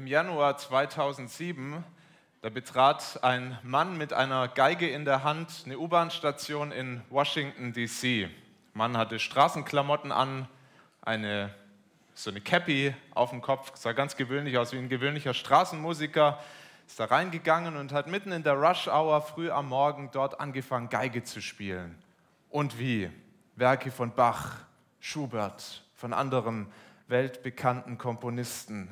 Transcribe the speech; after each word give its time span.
Im 0.00 0.06
Januar 0.06 0.56
2007, 0.56 1.84
da 2.40 2.48
betrat 2.48 3.22
ein 3.22 3.58
Mann 3.62 3.98
mit 3.98 4.14
einer 4.14 4.48
Geige 4.48 4.88
in 4.88 5.04
der 5.04 5.24
Hand 5.24 5.64
eine 5.66 5.78
U-Bahn-Station 5.78 6.72
in 6.72 7.02
Washington, 7.10 7.74
D.C. 7.74 8.30
Mann 8.72 8.96
hatte 8.96 9.18
Straßenklamotten 9.18 10.10
an, 10.10 10.48
eine, 11.02 11.54
so 12.14 12.30
eine 12.30 12.40
Cappy 12.40 12.94
auf 13.14 13.28
dem 13.28 13.42
Kopf, 13.42 13.72
sah 13.76 13.92
ganz 13.92 14.16
gewöhnlich 14.16 14.56
aus 14.56 14.72
wie 14.72 14.78
ein 14.78 14.88
gewöhnlicher 14.88 15.34
Straßenmusiker, 15.34 16.38
ist 16.86 16.98
da 16.98 17.04
reingegangen 17.04 17.76
und 17.76 17.92
hat 17.92 18.06
mitten 18.06 18.32
in 18.32 18.42
der 18.42 18.54
Rush-Hour 18.54 19.20
früh 19.20 19.50
am 19.50 19.68
Morgen 19.68 20.08
dort 20.12 20.40
angefangen, 20.40 20.88
Geige 20.88 21.24
zu 21.24 21.42
spielen. 21.42 22.02
Und 22.48 22.78
wie? 22.78 23.10
Werke 23.54 23.90
von 23.90 24.14
Bach, 24.14 24.60
Schubert, 24.98 25.84
von 25.94 26.14
anderen 26.14 26.72
weltbekannten 27.06 27.98
Komponisten. 27.98 28.90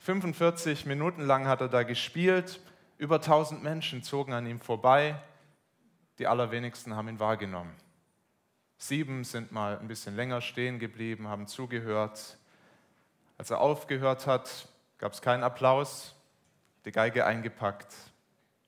45 0.00 0.86
Minuten 0.86 1.22
lang 1.22 1.46
hat 1.46 1.60
er 1.60 1.68
da 1.68 1.82
gespielt, 1.82 2.58
über 2.96 3.16
1000 3.16 3.62
Menschen 3.62 4.02
zogen 4.02 4.32
an 4.32 4.46
ihm 4.46 4.60
vorbei, 4.60 5.20
die 6.18 6.26
allerwenigsten 6.26 6.96
haben 6.96 7.08
ihn 7.08 7.20
wahrgenommen. 7.20 7.74
Sieben 8.78 9.24
sind 9.24 9.52
mal 9.52 9.78
ein 9.78 9.88
bisschen 9.88 10.16
länger 10.16 10.40
stehen 10.40 10.78
geblieben, 10.78 11.28
haben 11.28 11.46
zugehört. 11.46 12.38
Als 13.36 13.50
er 13.50 13.60
aufgehört 13.60 14.26
hat, 14.26 14.68
gab 14.96 15.12
es 15.12 15.20
keinen 15.20 15.42
Applaus, 15.42 16.14
die 16.86 16.92
Geige 16.92 17.26
eingepackt 17.26 17.94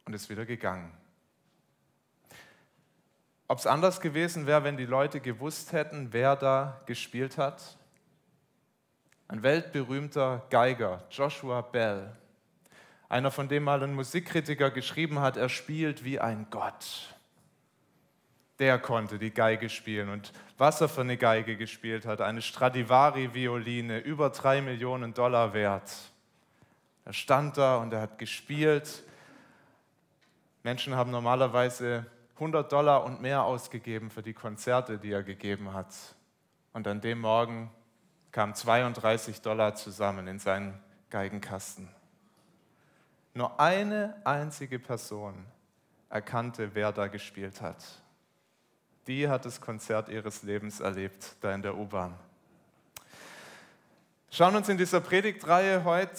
und 0.05 0.12
ist 0.12 0.29
wieder 0.29 0.45
gegangen. 0.45 0.93
Ob 3.49 3.59
es 3.59 3.67
anders 3.67 4.03
gewesen 4.03 4.47
wäre, 4.47 4.65
wenn 4.65 4.77
die 4.77 4.87
Leute 4.87 5.21
gewusst 5.21 5.73
hätten, 5.73 6.12
wer 6.12 6.37
da 6.37 6.83
gespielt 6.85 7.39
hat? 7.39 7.79
Ein 9.29 9.43
weltberühmter 9.43 10.47
Geiger, 10.51 11.03
Joshua 11.11 11.61
Bell. 11.62 12.15
Einer, 13.09 13.31
von 13.31 13.48
dem 13.48 13.65
mal 13.65 13.83
ein 13.83 13.95
Musikkritiker 13.95 14.71
geschrieben 14.71 15.21
hat, 15.21 15.37
er 15.37 15.48
spielt 15.48 16.05
wie 16.05 16.19
ein 16.19 16.47
Gott. 16.51 17.15
Der 18.59 18.78
konnte 18.78 19.19
die 19.19 19.33
Geige 19.33 19.69
spielen. 19.69 20.09
Und 20.09 20.33
was 20.56 20.81
er 20.81 20.89
für 20.89 21.03
eine 21.03 21.17
Geige 21.17 21.56
gespielt 21.56 22.06
hat, 22.06 22.20
eine 22.20 22.41
Stradivari-Violine, 22.41 23.98
über 23.98 24.31
drei 24.31 24.61
Millionen 24.62 25.15
Dollar 25.15 25.53
wert. 25.53 25.91
Er 27.05 27.12
stand 27.12 27.56
da 27.56 27.78
und 27.78 27.93
er 27.93 28.00
hat 28.03 28.19
gespielt. 28.19 29.03
Menschen 30.62 30.95
haben 30.95 31.11
normalerweise 31.11 32.06
100 32.37 32.73
Dollar 32.73 33.05
und 33.05 33.20
mehr 33.20 33.45
ausgegeben 33.45 34.11
für 34.11 34.23
die 34.23 34.33
Konzerte, 34.33 34.98
die 34.98 35.12
er 35.12 35.23
gegeben 35.23 35.73
hat. 35.73 35.95
Und 36.73 36.87
an 36.89 37.00
dem 37.00 37.20
Morgen 37.20 37.70
kamen 38.33 38.55
32 38.55 39.42
Dollar 39.42 39.75
zusammen 39.75 40.27
in 40.27 40.38
seinen 40.38 40.78
Geigenkasten. 41.11 41.88
Nur 43.34 43.61
eine 43.61 44.20
einzige 44.25 44.78
Person 44.78 45.47
erkannte, 46.08 46.75
wer 46.75 46.92
da 46.92 47.06
gespielt 47.06 47.60
hat. 47.60 47.84
Die 49.06 49.28
hat 49.28 49.44
das 49.44 49.60
Konzert 49.60 50.08
ihres 50.08 50.42
Lebens 50.42 50.80
erlebt, 50.80 51.36
da 51.41 51.55
in 51.55 51.62
der 51.62 51.77
U-Bahn. 51.77 52.14
Schauen 54.30 54.56
uns 54.56 54.69
in 54.69 54.78
dieser 54.78 55.00
Predigtreihe 55.00 55.84
heute 55.84 56.19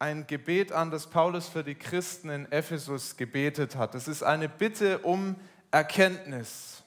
ein 0.00 0.26
Gebet 0.26 0.72
an, 0.72 0.90
das 0.90 1.06
Paulus 1.06 1.48
für 1.48 1.62
die 1.62 1.74
Christen 1.74 2.30
in 2.30 2.50
Ephesus 2.50 3.16
gebetet 3.16 3.76
hat. 3.76 3.94
Es 3.94 4.08
ist 4.08 4.22
eine 4.22 4.48
Bitte 4.48 4.98
um 5.00 5.36
Erkenntnis. 5.70 6.82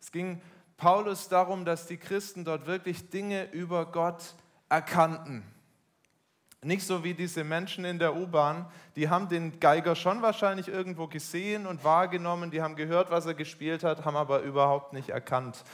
Es 0.00 0.10
ging 0.10 0.40
Paulus 0.80 1.28
darum, 1.28 1.66
dass 1.66 1.86
die 1.86 1.98
Christen 1.98 2.42
dort 2.42 2.66
wirklich 2.66 3.10
Dinge 3.10 3.52
über 3.52 3.84
Gott 3.84 4.34
erkannten. 4.70 5.44
Nicht 6.62 6.86
so 6.86 7.04
wie 7.04 7.12
diese 7.12 7.44
Menschen 7.44 7.84
in 7.84 7.98
der 7.98 8.16
U-Bahn, 8.16 8.66
die 8.96 9.10
haben 9.10 9.28
den 9.28 9.60
Geiger 9.60 9.94
schon 9.94 10.22
wahrscheinlich 10.22 10.68
irgendwo 10.68 11.06
gesehen 11.06 11.66
und 11.66 11.84
wahrgenommen, 11.84 12.50
die 12.50 12.62
haben 12.62 12.76
gehört, 12.76 13.10
was 13.10 13.26
er 13.26 13.34
gespielt 13.34 13.84
hat, 13.84 14.06
haben 14.06 14.16
aber 14.16 14.40
überhaupt 14.40 14.94
nicht 14.94 15.10
erkannt, 15.10 15.64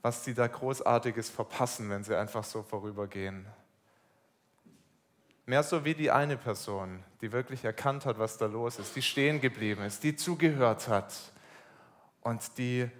was 0.00 0.24
sie 0.24 0.32
da 0.32 0.46
großartiges 0.46 1.28
verpassen, 1.28 1.90
wenn 1.90 2.02
sie 2.02 2.16
einfach 2.16 2.44
so 2.44 2.62
vorübergehen. 2.62 3.46
Mehr 5.44 5.62
so 5.62 5.84
wie 5.84 5.94
die 5.94 6.10
eine 6.10 6.38
Person, 6.38 7.04
die 7.20 7.30
wirklich 7.30 7.62
erkannt 7.62 8.06
hat, 8.06 8.18
was 8.18 8.38
da 8.38 8.46
los 8.46 8.78
ist, 8.78 8.96
die 8.96 9.02
stehen 9.02 9.40
geblieben 9.40 9.82
ist, 9.82 10.02
die 10.02 10.16
zugehört 10.16 10.88
hat 10.88 11.12
und 12.22 12.56
die 12.56 12.90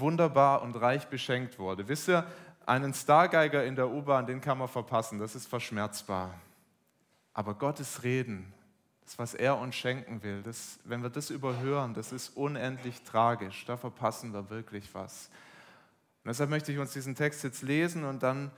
wunderbar 0.00 0.62
und 0.62 0.76
reich 0.76 1.06
beschenkt 1.08 1.58
wurde. 1.58 1.88
Wisst 1.88 2.08
ihr, 2.08 2.26
einen 2.64 2.94
Stargeiger 2.94 3.64
in 3.64 3.76
der 3.76 3.88
U-Bahn, 3.88 4.26
den 4.26 4.40
kann 4.40 4.58
man 4.58 4.68
verpassen, 4.68 5.18
das 5.18 5.34
ist 5.34 5.46
verschmerzbar. 5.46 6.34
Aber 7.32 7.54
Gottes 7.54 8.02
Reden, 8.02 8.52
das, 9.04 9.18
was 9.18 9.34
er 9.34 9.58
uns 9.58 9.76
schenken 9.76 10.22
will, 10.22 10.42
das, 10.42 10.78
wenn 10.84 11.02
wir 11.02 11.10
das 11.10 11.30
überhören, 11.30 11.94
das 11.94 12.12
ist 12.12 12.36
unendlich 12.36 13.02
tragisch. 13.02 13.64
Da 13.66 13.76
verpassen 13.76 14.32
wir 14.32 14.50
wirklich 14.50 14.92
was. 14.94 15.30
Und 16.24 16.30
deshalb 16.30 16.50
möchte 16.50 16.72
ich 16.72 16.78
uns 16.78 16.92
diesen 16.92 17.14
Text 17.14 17.44
jetzt 17.44 17.62
lesen 17.62 18.04
und 18.04 18.22
dann 18.22 18.50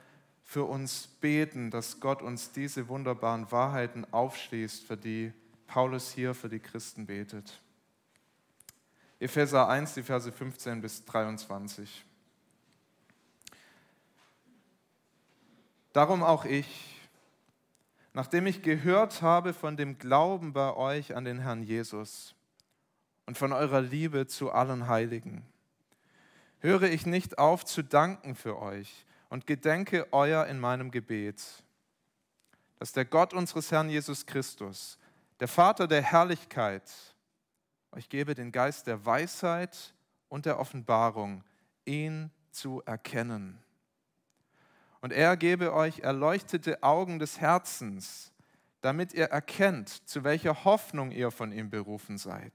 für 0.43 0.65
uns 0.65 1.07
beten, 1.21 1.71
dass 1.71 2.01
Gott 2.01 2.23
uns 2.23 2.53
diese 2.53 2.89
wunderbaren 2.89 3.53
Wahrheiten 3.53 4.07
aufschließt, 4.11 4.87
für 4.87 4.97
die 4.97 5.33
Paulus 5.67 6.11
hier 6.11 6.35
für 6.35 6.49
die 6.49 6.61
Christen 6.61 7.05
betet. 7.05 7.61
Epheser 9.21 9.69
1, 9.69 9.95
die 9.95 10.05
Verse 10.05 10.31
15 10.31 10.81
bis 10.81 11.05
23. 11.05 12.05
Darum 15.93 16.23
auch 16.23 16.45
ich, 16.45 17.01
nachdem 18.13 18.47
ich 18.47 18.63
gehört 18.63 19.21
habe 19.21 19.55
von 19.55 19.77
dem 19.77 19.99
Glauben 19.99 20.53
bei 20.53 20.73
euch 20.75 21.17
an 21.17 21.25
den 21.25 21.41
Herrn 21.41 21.65
Jesus 21.65 22.37
und 23.27 23.37
von 23.37 23.53
eurer 23.53 23.81
Liebe 23.81 24.29
zu 24.29 24.53
allen 24.53 24.87
Heiligen, 24.87 25.45
höre 26.61 26.85
ich 26.85 27.05
nicht 27.05 27.39
auf 27.39 27.65
zu 27.65 27.83
danken 27.83 28.37
für 28.37 28.61
euch 28.61 29.05
und 29.31 29.49
gedenke 29.49 30.07
euer 30.13 30.47
in 30.47 30.61
meinem 30.61 30.93
Gebet, 30.93 31.43
dass 32.79 32.93
der 32.93 33.05
Gott 33.05 33.35
unseres 33.35 33.73
Herrn 33.73 33.91
Jesus 33.91 34.27
Christus, 34.27 34.97
der 35.41 35.49
Vater 35.49 35.89
der 35.89 36.03
Herrlichkeit, 36.03 36.89
euch 37.93 38.09
gebe 38.09 38.35
den 38.35 38.53
Geist 38.53 38.87
der 38.87 39.05
Weisheit 39.05 39.95
und 40.29 40.47
der 40.47 40.59
Offenbarung, 40.59 41.45
ihn 41.85 42.31
zu 42.51 42.83
erkennen. 42.85 43.63
Und 45.01 45.13
er 45.13 45.37
gebe 45.37 45.73
euch 45.73 46.01
erleuchtete 46.01 46.83
Augen 46.83 47.19
des 47.19 47.41
Herzens, 47.41 48.33
damit 48.81 49.15
ihr 49.15 49.27
erkennt, 49.27 49.89
zu 50.09 50.25
welcher 50.25 50.65
Hoffnung 50.65 51.11
ihr 51.11 51.31
von 51.31 51.53
ihm 51.53 51.71
berufen 51.71 52.19
seid, 52.19 52.53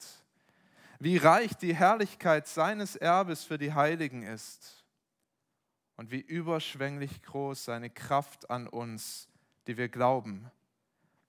wie 0.99 1.17
reich 1.17 1.53
die 1.55 1.75
Herrlichkeit 1.75 2.47
seines 2.47 2.95
Erbes 2.95 3.44
für 3.44 3.57
die 3.57 3.73
Heiligen 3.73 4.23
ist 4.23 4.85
und 5.95 6.11
wie 6.11 6.21
überschwänglich 6.21 7.21
groß 7.23 7.65
seine 7.65 7.89
Kraft 7.89 8.50
an 8.50 8.67
uns, 8.67 9.27
die 9.67 9.77
wir 9.77 9.89
glauben, 9.89 10.50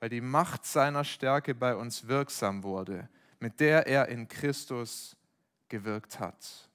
weil 0.00 0.08
die 0.08 0.20
Macht 0.20 0.64
seiner 0.66 1.04
Stärke 1.04 1.54
bei 1.54 1.74
uns 1.74 2.06
wirksam 2.06 2.62
wurde 2.62 3.08
mit 3.44 3.60
der 3.60 3.86
er 3.86 4.08
in 4.08 4.26
Christus 4.26 5.18
gewirkt 5.68 6.18
hat. 6.18 6.70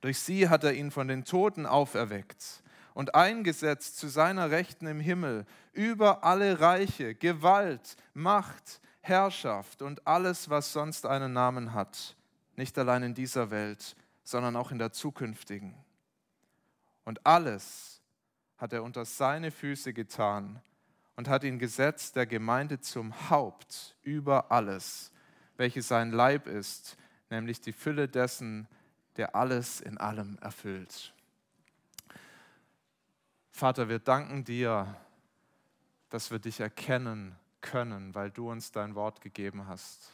Durch 0.00 0.18
sie 0.18 0.48
hat 0.48 0.64
er 0.64 0.72
ihn 0.72 0.90
von 0.90 1.06
den 1.06 1.24
Toten 1.24 1.64
auferweckt 1.64 2.64
und 2.92 3.14
eingesetzt 3.14 3.96
zu 3.96 4.08
seiner 4.08 4.50
Rechten 4.50 4.88
im 4.88 4.98
Himmel 4.98 5.46
über 5.72 6.24
alle 6.24 6.58
Reiche, 6.58 7.14
Gewalt, 7.14 7.96
Macht, 8.14 8.80
Herrschaft 9.00 9.80
und 9.80 10.04
alles, 10.08 10.50
was 10.50 10.72
sonst 10.72 11.06
einen 11.06 11.32
Namen 11.32 11.72
hat, 11.72 12.16
nicht 12.56 12.76
allein 12.76 13.04
in 13.04 13.14
dieser 13.14 13.52
Welt, 13.52 13.94
sondern 14.24 14.56
auch 14.56 14.72
in 14.72 14.80
der 14.80 14.90
zukünftigen. 14.90 15.76
Und 17.04 17.24
alles 17.24 18.02
hat 18.56 18.72
er 18.72 18.82
unter 18.82 19.04
seine 19.04 19.52
Füße 19.52 19.92
getan 19.92 20.60
und 21.14 21.28
hat 21.28 21.44
ihn 21.44 21.60
gesetzt 21.60 22.16
der 22.16 22.26
Gemeinde 22.26 22.80
zum 22.80 23.30
Haupt 23.30 23.94
über 24.02 24.50
alles 24.50 25.12
welches 25.56 25.88
sein 25.88 26.12
Leib 26.12 26.46
ist, 26.46 26.96
nämlich 27.30 27.60
die 27.60 27.72
Fülle 27.72 28.08
dessen, 28.08 28.66
der 29.16 29.34
alles 29.36 29.80
in 29.80 29.98
allem 29.98 30.38
erfüllt. 30.40 31.12
Vater, 33.50 33.88
wir 33.88 34.00
danken 34.00 34.44
dir, 34.44 34.96
dass 36.10 36.30
wir 36.30 36.38
dich 36.38 36.60
erkennen 36.60 37.36
können, 37.60 38.14
weil 38.14 38.30
du 38.30 38.50
uns 38.50 38.72
dein 38.72 38.94
Wort 38.94 39.20
gegeben 39.20 39.66
hast. 39.68 40.12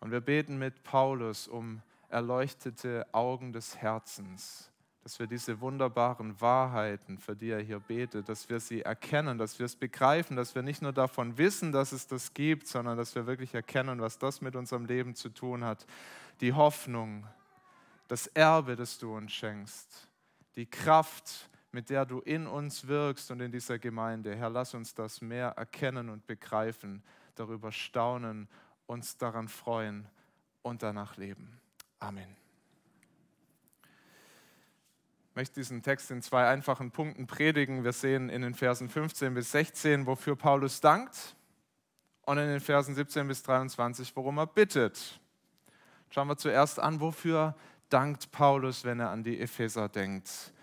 Und 0.00 0.10
wir 0.10 0.20
beten 0.20 0.58
mit 0.58 0.82
Paulus 0.82 1.48
um 1.48 1.82
erleuchtete 2.08 3.06
Augen 3.12 3.52
des 3.52 3.76
Herzens, 3.76 4.70
dass 5.06 5.20
wir 5.20 5.28
diese 5.28 5.60
wunderbaren 5.60 6.40
Wahrheiten, 6.40 7.16
für 7.16 7.36
die 7.36 7.50
er 7.50 7.60
hier 7.60 7.78
betet, 7.78 8.28
dass 8.28 8.48
wir 8.48 8.58
sie 8.58 8.82
erkennen, 8.82 9.38
dass 9.38 9.56
wir 9.56 9.66
es 9.66 9.76
begreifen, 9.76 10.34
dass 10.34 10.56
wir 10.56 10.62
nicht 10.62 10.82
nur 10.82 10.92
davon 10.92 11.38
wissen, 11.38 11.70
dass 11.70 11.92
es 11.92 12.08
das 12.08 12.34
gibt, 12.34 12.66
sondern 12.66 12.96
dass 12.98 13.14
wir 13.14 13.24
wirklich 13.24 13.54
erkennen, 13.54 14.00
was 14.00 14.18
das 14.18 14.40
mit 14.40 14.56
unserem 14.56 14.84
Leben 14.84 15.14
zu 15.14 15.28
tun 15.28 15.62
hat. 15.62 15.86
Die 16.40 16.52
Hoffnung, 16.52 17.24
das 18.08 18.26
Erbe, 18.26 18.74
das 18.74 18.98
du 18.98 19.14
uns 19.16 19.30
schenkst, 19.30 20.08
die 20.56 20.66
Kraft, 20.66 21.50
mit 21.70 21.88
der 21.88 22.04
du 22.04 22.18
in 22.18 22.48
uns 22.48 22.88
wirkst 22.88 23.30
und 23.30 23.38
in 23.40 23.52
dieser 23.52 23.78
Gemeinde. 23.78 24.34
Herr, 24.34 24.50
lass 24.50 24.74
uns 24.74 24.92
das 24.92 25.20
mehr 25.20 25.50
erkennen 25.50 26.08
und 26.08 26.26
begreifen, 26.26 27.04
darüber 27.36 27.70
staunen, 27.70 28.48
uns 28.86 29.16
daran 29.16 29.46
freuen 29.46 30.08
und 30.62 30.82
danach 30.82 31.16
leben. 31.16 31.60
Amen. 32.00 32.45
Ich 35.36 35.38
möchte 35.38 35.60
diesen 35.60 35.82
Text 35.82 36.10
in 36.10 36.22
zwei 36.22 36.48
einfachen 36.48 36.90
Punkten 36.90 37.26
predigen. 37.26 37.84
Wir 37.84 37.92
sehen 37.92 38.30
in 38.30 38.40
den 38.40 38.54
Versen 38.54 38.88
15 38.88 39.34
bis 39.34 39.52
16, 39.52 40.06
wofür 40.06 40.34
Paulus 40.34 40.80
dankt, 40.80 41.36
und 42.22 42.38
in 42.38 42.48
den 42.48 42.60
Versen 42.60 42.94
17 42.94 43.28
bis 43.28 43.42
23, 43.42 44.16
worum 44.16 44.38
er 44.38 44.46
bittet. 44.46 45.20
Schauen 46.08 46.28
wir 46.28 46.38
zuerst 46.38 46.80
an, 46.80 47.00
wofür 47.00 47.54
dankt 47.90 48.32
Paulus, 48.32 48.84
wenn 48.84 48.98
er 48.98 49.10
an 49.10 49.24
die 49.24 49.38
Epheser 49.38 49.90
denkt. 49.90 50.54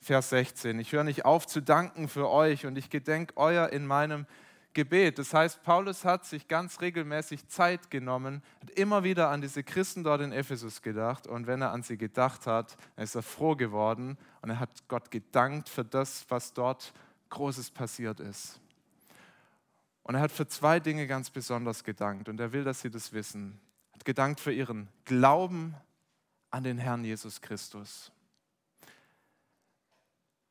Vers 0.00 0.30
16. 0.30 0.78
Ich 0.78 0.92
höre 0.92 1.04
nicht 1.04 1.26
auf 1.26 1.46
zu 1.46 1.60
danken 1.60 2.08
für 2.08 2.30
euch 2.30 2.64
und 2.64 2.78
ich 2.78 2.88
gedenke 2.88 3.36
euer 3.36 3.68
in 3.68 3.86
meinem 3.86 4.24
Gebet. 4.72 5.18
Das 5.18 5.34
heißt, 5.34 5.62
Paulus 5.62 6.04
hat 6.04 6.24
sich 6.24 6.46
ganz 6.46 6.80
regelmäßig 6.80 7.48
Zeit 7.48 7.90
genommen, 7.90 8.42
hat 8.60 8.70
immer 8.70 9.02
wieder 9.02 9.30
an 9.30 9.40
diese 9.40 9.64
Christen 9.64 10.04
dort 10.04 10.20
in 10.20 10.32
Ephesus 10.32 10.80
gedacht 10.82 11.26
und 11.26 11.46
wenn 11.46 11.60
er 11.60 11.72
an 11.72 11.82
sie 11.82 11.96
gedacht 11.96 12.46
hat, 12.46 12.76
ist 12.96 13.16
er 13.16 13.22
froh 13.22 13.56
geworden 13.56 14.16
und 14.42 14.50
er 14.50 14.60
hat 14.60 14.70
Gott 14.88 15.10
gedankt 15.10 15.68
für 15.68 15.84
das, 15.84 16.24
was 16.28 16.52
dort 16.52 16.92
Großes 17.30 17.70
passiert 17.70 18.20
ist. 18.20 18.60
Und 20.02 20.14
er 20.14 20.20
hat 20.20 20.32
für 20.32 20.46
zwei 20.46 20.80
Dinge 20.80 21.06
ganz 21.06 21.30
besonders 21.30 21.84
gedankt 21.84 22.28
und 22.28 22.40
er 22.40 22.52
will, 22.52 22.64
dass 22.64 22.80
sie 22.80 22.90
das 22.90 23.12
wissen. 23.12 23.60
Er 23.92 23.94
hat 23.94 24.04
gedankt 24.04 24.40
für 24.40 24.52
ihren 24.52 24.88
Glauben 25.04 25.74
an 26.50 26.64
den 26.64 26.78
Herrn 26.78 27.04
Jesus 27.04 27.40
Christus. 27.40 28.10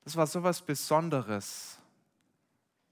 Das 0.03 0.15
war 0.15 0.27
so 0.27 0.39
etwas 0.39 0.61
Besonderes, 0.61 1.78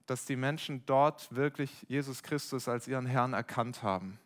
dass 0.07 0.25
die 0.25 0.35
Menschen 0.35 0.85
dort 0.85 1.33
wirklich 1.35 1.85
Jesus 1.87 2.23
Christus 2.23 2.67
als 2.67 2.87
ihren 2.87 3.05
Herrn 3.05 3.33
erkannt 3.33 3.83
haben. 3.83 4.19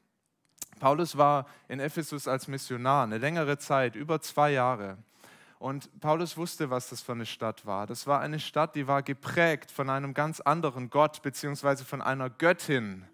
Paulus 0.80 1.18
war 1.18 1.46
in 1.68 1.80
Ephesus 1.80 2.28
als 2.28 2.48
Missionar 2.48 3.04
eine 3.04 3.18
längere 3.18 3.58
Zeit, 3.58 3.96
über 3.96 4.22
zwei 4.22 4.52
Jahre. 4.52 4.98
Und 5.60 6.00
Paulus 6.00 6.38
wusste, 6.38 6.72
was 6.72 6.90
das 6.90 7.02
für 7.02 7.12
eine 7.12 7.28
Stadt 7.28 7.68
war. 7.68 7.86
Das 7.86 8.08
war 8.08 8.20
eine 8.20 8.40
Stadt, 8.40 8.74
die 8.74 8.88
war 8.88 9.04
geprägt 9.04 9.70
von 9.70 9.92
einem 9.92 10.16
ganz 10.16 10.40
anderen 10.40 10.90
Gott, 10.90 11.22
beziehungsweise 11.22 11.86
von 11.86 12.02
einer 12.02 12.32
Göttin. 12.32 13.06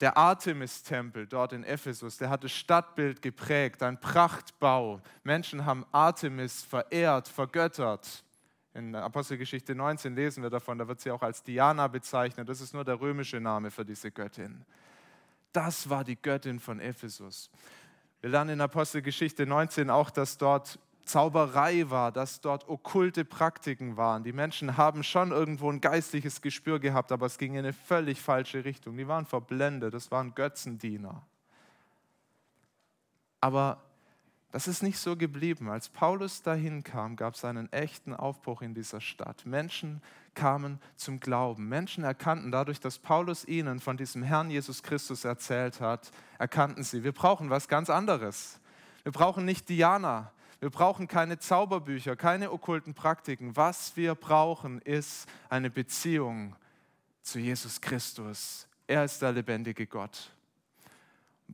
Der 0.00 0.16
Artemis-Tempel 0.16 1.28
dort 1.28 1.52
in 1.52 1.62
Ephesus, 1.62 2.16
der 2.16 2.30
hat 2.30 2.42
das 2.42 2.50
Stadtbild 2.50 3.22
geprägt, 3.22 3.82
ein 3.84 4.00
Prachtbau. 4.00 5.00
Menschen 5.22 5.66
haben 5.66 5.86
Artemis 5.92 6.62
verehrt, 6.64 7.28
vergöttert. 7.28 8.24
In 8.72 8.94
Apostelgeschichte 8.94 9.74
19 9.74 10.14
lesen 10.14 10.42
wir 10.42 10.50
davon, 10.50 10.78
da 10.78 10.86
wird 10.86 11.00
sie 11.00 11.10
auch 11.10 11.22
als 11.22 11.42
Diana 11.42 11.88
bezeichnet. 11.88 12.48
Das 12.48 12.60
ist 12.60 12.72
nur 12.72 12.84
der 12.84 13.00
römische 13.00 13.40
Name 13.40 13.70
für 13.70 13.84
diese 13.84 14.12
Göttin. 14.12 14.64
Das 15.52 15.90
war 15.90 16.04
die 16.04 16.16
Göttin 16.16 16.60
von 16.60 16.78
Ephesus. 16.78 17.50
Wir 18.20 18.30
lernen 18.30 18.50
in 18.50 18.60
Apostelgeschichte 18.60 19.46
19 19.46 19.90
auch, 19.90 20.10
dass 20.10 20.38
dort 20.38 20.78
Zauberei 21.04 21.90
war, 21.90 22.12
dass 22.12 22.40
dort 22.40 22.68
okkulte 22.68 23.24
Praktiken 23.24 23.96
waren. 23.96 24.22
Die 24.22 24.32
Menschen 24.32 24.76
haben 24.76 25.02
schon 25.02 25.32
irgendwo 25.32 25.70
ein 25.70 25.80
geistliches 25.80 26.40
Gespür 26.40 26.78
gehabt, 26.78 27.10
aber 27.10 27.26
es 27.26 27.38
ging 27.38 27.54
in 27.54 27.60
eine 27.60 27.72
völlig 27.72 28.20
falsche 28.20 28.64
Richtung. 28.64 28.96
Die 28.96 29.08
waren 29.08 29.26
verblendet, 29.26 29.92
das 29.92 30.12
waren 30.12 30.34
Götzendiener. 30.34 31.26
Aber 33.40 33.82
das 34.52 34.66
ist 34.66 34.82
nicht 34.82 34.98
so 34.98 35.16
geblieben. 35.16 35.70
Als 35.70 35.88
Paulus 35.88 36.42
dahin 36.42 36.82
kam, 36.82 37.16
gab 37.16 37.34
es 37.34 37.44
einen 37.44 37.72
echten 37.72 38.14
Aufbruch 38.14 38.62
in 38.62 38.74
dieser 38.74 39.00
Stadt. 39.00 39.46
Menschen 39.46 40.02
kamen 40.34 40.80
zum 40.96 41.20
Glauben. 41.20 41.68
Menschen 41.68 42.02
erkannten 42.02 42.50
dadurch, 42.50 42.80
dass 42.80 42.98
Paulus 42.98 43.44
ihnen 43.44 43.78
von 43.80 43.96
diesem 43.96 44.22
Herrn 44.22 44.50
Jesus 44.50 44.82
Christus 44.82 45.24
erzählt 45.24 45.80
hat, 45.80 46.10
erkannten 46.38 46.82
sie, 46.82 47.04
wir 47.04 47.12
brauchen 47.12 47.50
was 47.50 47.68
ganz 47.68 47.90
anderes. 47.90 48.58
Wir 49.04 49.12
brauchen 49.12 49.44
nicht 49.44 49.68
Diana. 49.68 50.32
Wir 50.58 50.70
brauchen 50.70 51.08
keine 51.08 51.38
Zauberbücher, 51.38 52.16
keine 52.16 52.52
okkulten 52.52 52.92
Praktiken. 52.92 53.56
Was 53.56 53.96
wir 53.96 54.14
brauchen, 54.14 54.80
ist 54.82 55.26
eine 55.48 55.70
Beziehung 55.70 56.54
zu 57.22 57.38
Jesus 57.38 57.80
Christus. 57.80 58.66
Er 58.86 59.04
ist 59.04 59.22
der 59.22 59.32
lebendige 59.32 59.86
Gott. 59.86 60.32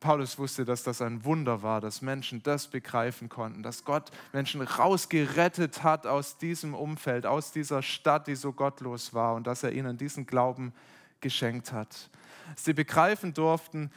Paulus 0.01 0.39
wusste, 0.39 0.65
dass 0.65 0.83
das 0.83 1.01
ein 1.01 1.25
Wunder 1.25 1.63
war, 1.63 1.81
dass 1.81 2.03
Menschen 2.03 2.43
das 2.43 2.69
begreifen 2.69 3.29
konnten, 3.29 3.63
dass 3.63 3.85
Gott 3.85 4.11
Menschen 4.33 4.61
rausgerettet 4.61 5.83
hat 5.83 6.07
aus 6.07 6.39
diesem 6.39 6.75
Umfeld, 6.75 7.27
aus 7.27 7.53
dieser 7.53 7.83
Stadt, 7.83 8.27
die 8.27 8.35
so 8.35 8.53
gottlos 8.53 9.15
war 9.15 9.35
und 9.35 9.47
dass 9.47 9.63
er 9.63 9.73
ihnen 9.73 9.97
diesen 9.97 10.27
Glauben 10.27 10.73
geschenkt 11.21 11.73
hat. 11.73 12.11
Sie 12.57 12.73
begreifen 12.73 13.35
durften, 13.35 13.91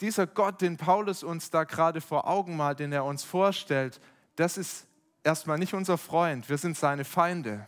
dieser 0.00 0.26
Gott, 0.26 0.60
den 0.60 0.76
Paulus 0.76 1.22
uns 1.22 1.50
da 1.50 1.64
gerade 1.64 2.00
vor 2.00 2.26
Augen 2.26 2.56
malt, 2.56 2.80
den 2.80 2.92
er 2.92 3.04
uns 3.04 3.24
vorstellt, 3.24 4.00
das 4.36 4.58
ist 4.58 4.86
erstmal 5.22 5.58
nicht 5.58 5.74
unser 5.74 5.98
Freund, 5.98 6.48
wir 6.48 6.58
sind 6.58 6.76
seine 6.76 7.04
Feinde. 7.04 7.66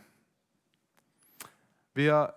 Wir 1.93 2.33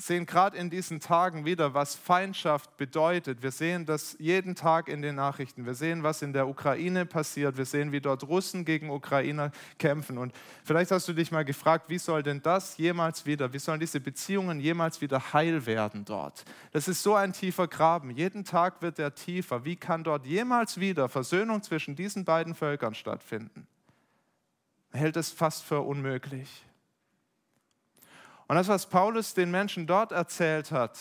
sehen 0.00 0.24
gerade 0.24 0.56
in 0.56 0.70
diesen 0.70 1.00
Tagen 1.00 1.44
wieder, 1.44 1.74
was 1.74 1.94
Feindschaft 1.94 2.76
bedeutet. 2.78 3.42
Wir 3.42 3.50
sehen 3.50 3.84
das 3.84 4.16
jeden 4.18 4.54
Tag 4.54 4.88
in 4.88 5.02
den 5.02 5.14
Nachrichten. 5.14 5.66
Wir 5.66 5.74
sehen, 5.74 6.02
was 6.02 6.22
in 6.22 6.32
der 6.32 6.48
Ukraine 6.48 7.04
passiert. 7.04 7.58
Wir 7.58 7.66
sehen, 7.66 7.92
wie 7.92 8.00
dort 8.00 8.26
Russen 8.26 8.64
gegen 8.64 8.90
Ukrainer 8.90 9.52
kämpfen. 9.78 10.16
Und 10.16 10.32
vielleicht 10.64 10.90
hast 10.90 11.06
du 11.06 11.12
dich 11.12 11.30
mal 11.30 11.44
gefragt, 11.44 11.90
wie 11.90 11.98
soll 11.98 12.22
denn 12.22 12.40
das 12.40 12.78
jemals 12.78 13.26
wieder, 13.26 13.52
wie 13.52 13.58
sollen 13.58 13.80
diese 13.80 14.00
Beziehungen 14.00 14.58
jemals 14.58 15.00
wieder 15.00 15.32
heil 15.32 15.66
werden 15.66 16.04
dort? 16.04 16.44
Das 16.72 16.88
ist 16.88 17.02
so 17.02 17.14
ein 17.14 17.32
tiefer 17.34 17.68
Graben. 17.68 18.10
Jeden 18.10 18.44
Tag 18.44 18.80
wird 18.80 18.98
er 18.98 19.14
tiefer. 19.14 19.64
Wie 19.64 19.76
kann 19.76 20.02
dort 20.02 20.24
jemals 20.24 20.80
wieder 20.80 21.08
Versöhnung 21.08 21.62
zwischen 21.62 21.94
diesen 21.94 22.24
beiden 22.24 22.54
Völkern 22.54 22.94
stattfinden? 22.94 23.66
Er 24.92 25.00
hält 25.00 25.16
es 25.16 25.30
fast 25.30 25.62
für 25.62 25.80
unmöglich. 25.80 26.64
Und 28.50 28.56
das, 28.56 28.66
was 28.66 28.86
Paulus 28.86 29.32
den 29.32 29.52
Menschen 29.52 29.86
dort 29.86 30.10
erzählt 30.10 30.72
hat, 30.72 30.98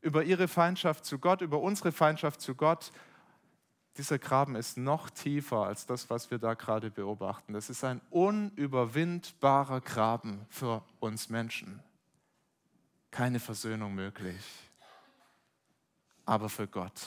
über 0.00 0.24
ihre 0.24 0.48
Feindschaft 0.48 1.04
zu 1.04 1.20
Gott, 1.20 1.40
über 1.40 1.60
unsere 1.60 1.92
Feindschaft 1.92 2.40
zu 2.40 2.56
Gott, 2.56 2.90
dieser 3.96 4.18
Graben 4.18 4.56
ist 4.56 4.76
noch 4.76 5.08
tiefer 5.08 5.58
als 5.58 5.86
das, 5.86 6.10
was 6.10 6.32
wir 6.32 6.38
da 6.38 6.54
gerade 6.54 6.90
beobachten. 6.90 7.52
Das 7.52 7.70
ist 7.70 7.84
ein 7.84 8.00
unüberwindbarer 8.10 9.80
Graben 9.80 10.44
für 10.48 10.82
uns 10.98 11.28
Menschen. 11.28 11.84
Keine 13.12 13.38
Versöhnung 13.38 13.94
möglich, 13.94 14.44
aber 16.24 16.48
für 16.48 16.66
Gott 16.66 17.00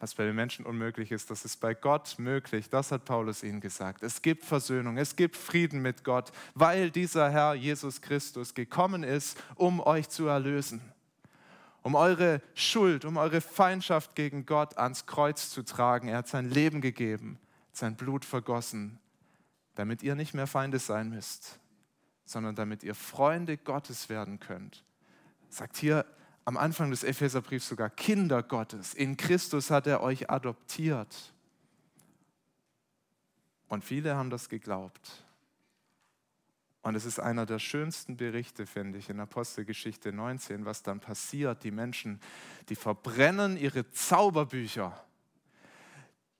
was 0.00 0.14
bei 0.14 0.24
den 0.24 0.34
Menschen 0.34 0.64
unmöglich 0.64 1.12
ist, 1.12 1.30
das 1.30 1.44
ist 1.44 1.60
bei 1.60 1.74
Gott 1.74 2.18
möglich. 2.18 2.70
Das 2.70 2.90
hat 2.90 3.04
Paulus 3.04 3.42
ihnen 3.42 3.60
gesagt. 3.60 4.02
Es 4.02 4.22
gibt 4.22 4.44
Versöhnung, 4.44 4.96
es 4.96 5.14
gibt 5.14 5.36
Frieden 5.36 5.82
mit 5.82 6.04
Gott, 6.04 6.32
weil 6.54 6.90
dieser 6.90 7.30
Herr 7.30 7.52
Jesus 7.52 8.00
Christus 8.00 8.54
gekommen 8.54 9.02
ist, 9.02 9.38
um 9.56 9.78
euch 9.78 10.08
zu 10.08 10.26
erlösen, 10.26 10.80
um 11.82 11.94
eure 11.94 12.40
Schuld, 12.54 13.04
um 13.04 13.18
eure 13.18 13.42
Feindschaft 13.42 14.14
gegen 14.14 14.46
Gott 14.46 14.78
ans 14.78 15.04
Kreuz 15.04 15.50
zu 15.50 15.62
tragen. 15.62 16.08
Er 16.08 16.18
hat 16.18 16.28
sein 16.28 16.48
Leben 16.48 16.80
gegeben, 16.80 17.38
sein 17.70 17.94
Blut 17.94 18.24
vergossen, 18.24 18.98
damit 19.74 20.02
ihr 20.02 20.14
nicht 20.14 20.32
mehr 20.32 20.46
Feinde 20.46 20.78
sein 20.78 21.10
müsst, 21.10 21.60
sondern 22.24 22.54
damit 22.54 22.82
ihr 22.84 22.94
Freunde 22.94 23.58
Gottes 23.58 24.08
werden 24.08 24.40
könnt. 24.40 24.82
Sagt 25.50 25.76
hier 25.76 26.06
am 26.50 26.56
Anfang 26.56 26.90
des 26.90 27.04
Epheserbriefs 27.04 27.68
sogar 27.68 27.90
Kinder 27.90 28.42
Gottes. 28.42 28.92
In 28.92 29.16
Christus 29.16 29.70
hat 29.70 29.86
er 29.86 30.00
euch 30.00 30.30
adoptiert. 30.30 31.32
Und 33.68 33.84
viele 33.84 34.16
haben 34.16 34.30
das 34.30 34.48
geglaubt. 34.48 35.24
Und 36.82 36.96
es 36.96 37.04
ist 37.04 37.20
einer 37.20 37.46
der 37.46 37.60
schönsten 37.60 38.16
Berichte, 38.16 38.66
finde 38.66 38.98
ich, 38.98 39.08
in 39.08 39.20
Apostelgeschichte 39.20 40.12
19, 40.12 40.64
was 40.64 40.82
dann 40.82 40.98
passiert. 40.98 41.62
Die 41.62 41.70
Menschen, 41.70 42.20
die 42.68 42.74
verbrennen 42.74 43.56
ihre 43.56 43.88
Zauberbücher. 43.92 45.04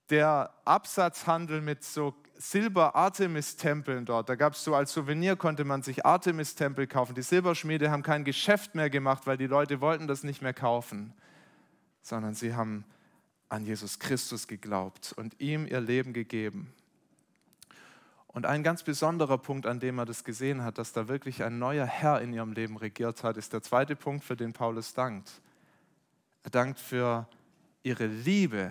Der 0.09 0.53
Absatzhandel 0.65 1.61
mit 1.61 1.85
so 1.85 2.17
Silber-Artemis-Tempeln 2.41 4.07
dort. 4.07 4.31
Da 4.31 4.35
gab 4.35 4.55
es 4.55 4.65
so 4.65 4.75
als 4.75 4.93
Souvenir, 4.93 5.37
konnte 5.37 5.65
man 5.65 5.83
sich 5.83 6.07
Artemis-Tempel 6.07 6.87
kaufen. 6.87 7.15
Die 7.15 7.23
Silberschmiede 7.23 7.91
haben 7.91 8.03
kein 8.03 8.25
Geschäft 8.25 8.75
mehr 8.75 8.89
gemacht, 8.89 9.27
weil 9.27 9.37
die 9.37 9.47
Leute 9.47 9.81
wollten 9.83 10.07
das 10.07 10.25
nicht 10.25 10.41
mehr 10.41 10.55
kaufen, 10.55 11.13
sondern 12.01 12.35
sie 12.35 12.55
haben 12.55 12.85
an 13.51 13.67
Jesus 13.67 13.99
Christus 13.99 14.49
geglaubt 14.49 15.13
und 15.17 15.39
ihm 15.39 15.67
ihr 15.67 15.81
Leben 15.81 16.15
gegeben. 16.15 16.73
Und 18.29 18.47
ein 18.47 18.63
ganz 18.63 18.85
besonderer 18.85 19.39
Punkt, 19.39 19.67
an 19.67 19.81
dem 19.81 19.99
er 19.99 20.07
das 20.07 20.25
gesehen 20.25 20.63
hat, 20.65 20.79
dass 20.79 20.93
da 20.93 21.09
wirklich 21.09 21.43
ein 21.43 21.59
neuer 21.59 21.85
Herr 21.85 22.23
in 22.23 22.33
ihrem 22.33 22.53
Leben 22.53 22.77
regiert 22.77 23.23
hat, 23.23 23.37
ist 23.37 23.53
der 23.53 23.63
zweite 23.63 23.97
Punkt, 23.97 24.25
für 24.25 24.37
den 24.37 24.53
Paulus 24.53 24.95
dankt. 24.95 25.43
Er 26.45 26.51
dankt 26.51 26.79
für 26.79 27.29
ihre 27.83 28.07
Liebe 28.07 28.71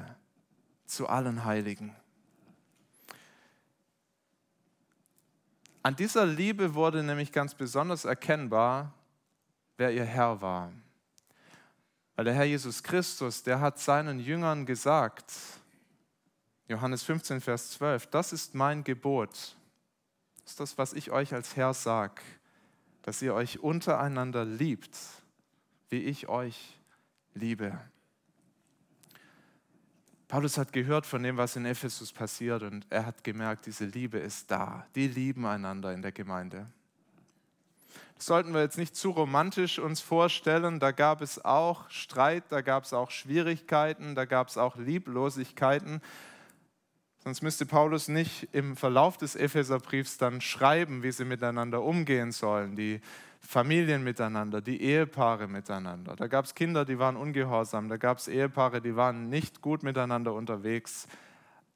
zu 0.86 1.08
allen 1.08 1.44
Heiligen. 1.46 1.94
An 5.82 5.96
dieser 5.96 6.26
Liebe 6.26 6.74
wurde 6.74 7.04
nämlich 7.04 7.32
ganz 7.32 7.56
besonders 7.56 8.06
erkennbar, 8.06 8.94
wer 9.78 9.92
ihr 9.94 10.06
Herr 10.06 10.42
war. 10.42 10.72
Weil 12.16 12.26
der 12.26 12.34
Herr 12.34 12.46
Jesus 12.46 12.84
Christus, 12.84 13.44
der 13.44 13.62
hat 13.62 13.80
seinen 13.80 14.20
Jüngern 14.20 14.66
gesagt, 14.66 15.32
Johannes 16.68 17.04
15, 17.04 17.42
Vers 17.42 17.72
12, 17.72 18.08
das 18.08 18.34
ist 18.34 18.54
mein 18.54 18.84
Gebot. 18.84 19.56
Das 20.44 20.52
ist 20.52 20.60
das, 20.60 20.78
was 20.78 20.94
ich 20.94 21.12
euch 21.12 21.34
als 21.34 21.56
Herr 21.56 21.74
sage, 21.74 22.22
dass 23.04 23.22
ihr 23.22 23.34
euch 23.34 23.60
untereinander 23.60 24.46
liebt, 24.46 24.98
wie 25.90 26.04
ich 26.04 26.28
euch 26.28 26.78
liebe. 27.34 27.80
Paulus 30.30 30.58
hat 30.58 30.72
gehört 30.72 31.06
von 31.06 31.22
dem, 31.24 31.36
was 31.36 31.58
in 31.58 31.66
Ephesus 31.66 32.14
passiert 32.14 32.64
und 32.64 32.86
er 32.90 33.06
hat 33.06 33.24
gemerkt, 33.24 33.66
diese 33.66 33.86
Liebe 33.86 34.20
ist 34.20 34.50
da. 34.50 34.86
Die 34.96 35.08
lieben 35.08 35.46
einander 35.46 35.92
in 35.94 36.02
der 36.02 36.14
Gemeinde 36.14 36.68
sollten 38.22 38.54
wir 38.54 38.62
jetzt 38.62 38.78
nicht 38.78 38.96
zu 38.96 39.12
romantisch 39.12 39.80
uns 39.80 40.02
vorstellen. 40.02 40.80
Da 40.80 40.92
gab 40.92 41.22
es 41.22 41.44
auch 41.44 41.90
Streit, 41.90 42.44
da 42.50 42.62
gab 42.62 42.84
es 42.84 42.94
auch 42.94 43.12
Schwierigkeiten, 43.12 44.16
da 44.16 44.26
gab 44.26 44.50
es 44.50 44.58
auch 44.58 44.76
Lieblosigkeiten. 44.76 46.02
Sonst 47.30 47.44
müsste 47.44 47.68
Paulus 47.68 48.08
nicht 48.08 48.48
im 48.54 48.76
Verlauf 48.76 49.16
des 49.16 49.36
Epheserbriefs 49.36 50.18
dann 50.18 50.42
schreiben, 50.42 51.04
wie 51.04 51.12
sie 51.12 51.26
miteinander 51.26 51.84
umgehen 51.84 52.32
sollen, 52.32 52.76
die 52.76 53.02
Familien 53.40 54.04
miteinander, 54.04 54.62
die 54.62 54.82
Ehepaare 54.82 55.48
miteinander. 55.48 56.16
Da 56.16 56.26
gab 56.26 56.46
es 56.46 56.56
Kinder, 56.56 56.86
die 56.86 56.98
waren 56.98 57.16
ungehorsam, 57.16 57.88
da 57.88 57.98
gab 57.98 58.18
es 58.18 58.28
Ehepaare, 58.28 58.82
die 58.82 58.96
waren 58.96 59.30
nicht 59.30 59.62
gut 59.62 59.84
miteinander 59.84 60.34
unterwegs. 60.34 61.08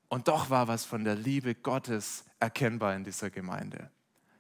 Und 0.08 0.28
doch 0.28 0.50
war 0.50 0.68
was 0.68 0.86
von 0.86 1.04
der 1.04 1.14
Liebe 1.14 1.54
Gottes 1.54 2.26
erkennbar 2.40 2.96
in 2.96 3.04
dieser 3.04 3.30
Gemeinde 3.30 3.92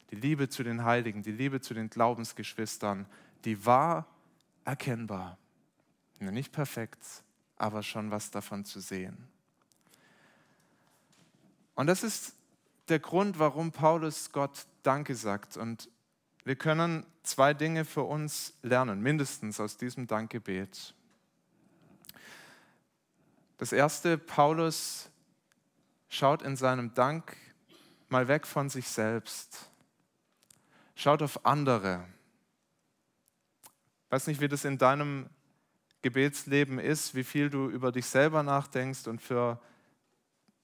die 0.10 0.16
Liebe 0.16 0.50
zu 0.50 0.64
den 0.64 0.84
Heiligen, 0.84 1.22
die 1.22 1.32
Liebe 1.32 1.62
zu 1.62 1.76
den 1.76 1.92
Glaubensgeschwistern, 1.92 3.06
die 3.46 3.68
war 3.68 4.08
erkennbar. 4.66 5.38
Nicht 6.20 6.52
perfekt, 6.52 7.06
aber 7.58 7.84
schon 7.84 8.10
was 8.10 8.32
davon 8.32 8.66
zu 8.66 8.80
sehen. 8.80 9.28
Und 11.76 11.88
das 11.88 12.04
ist 12.04 12.36
der 12.90 13.00
Grund, 13.00 13.40
warum 13.40 13.72
Paulus 13.72 14.32
Gott 14.32 14.66
Danke 14.84 15.16
sagt. 15.16 15.58
Und 15.58 15.90
wir 16.44 16.56
können 16.56 17.06
zwei 17.24 17.54
Dinge 17.54 17.86
für 17.86 18.04
uns 18.04 18.54
lernen, 18.62 19.02
mindestens 19.02 19.60
aus 19.60 19.78
diesem 19.78 20.08
Dankgebet. 20.08 20.94
Das 23.58 23.72
erste, 23.72 24.18
Paulus 24.18 25.10
schaut 26.10 26.42
in 26.42 26.56
seinem 26.56 26.94
Dank 26.94 27.38
mal 28.10 28.28
weg 28.28 28.46
von 28.46 28.70
sich 28.70 28.88
selbst 28.88 29.70
Schaut 30.96 31.22
auf 31.22 31.46
andere. 31.46 32.06
Ich 34.06 34.12
weiß 34.12 34.28
nicht, 34.28 34.42
wie 34.42 34.48
das 34.48 34.64
in 34.64 34.78
deinem 34.78 35.28
Gebetsleben 36.02 36.80
ist, 36.80 37.16
wie 37.16 37.24
viel 37.24 37.50
du 37.50 37.70
über 37.70 37.92
dich 37.92 38.06
selber 38.06 38.44
nachdenkst 38.44 39.08
und 39.08 39.22
für 39.22 39.60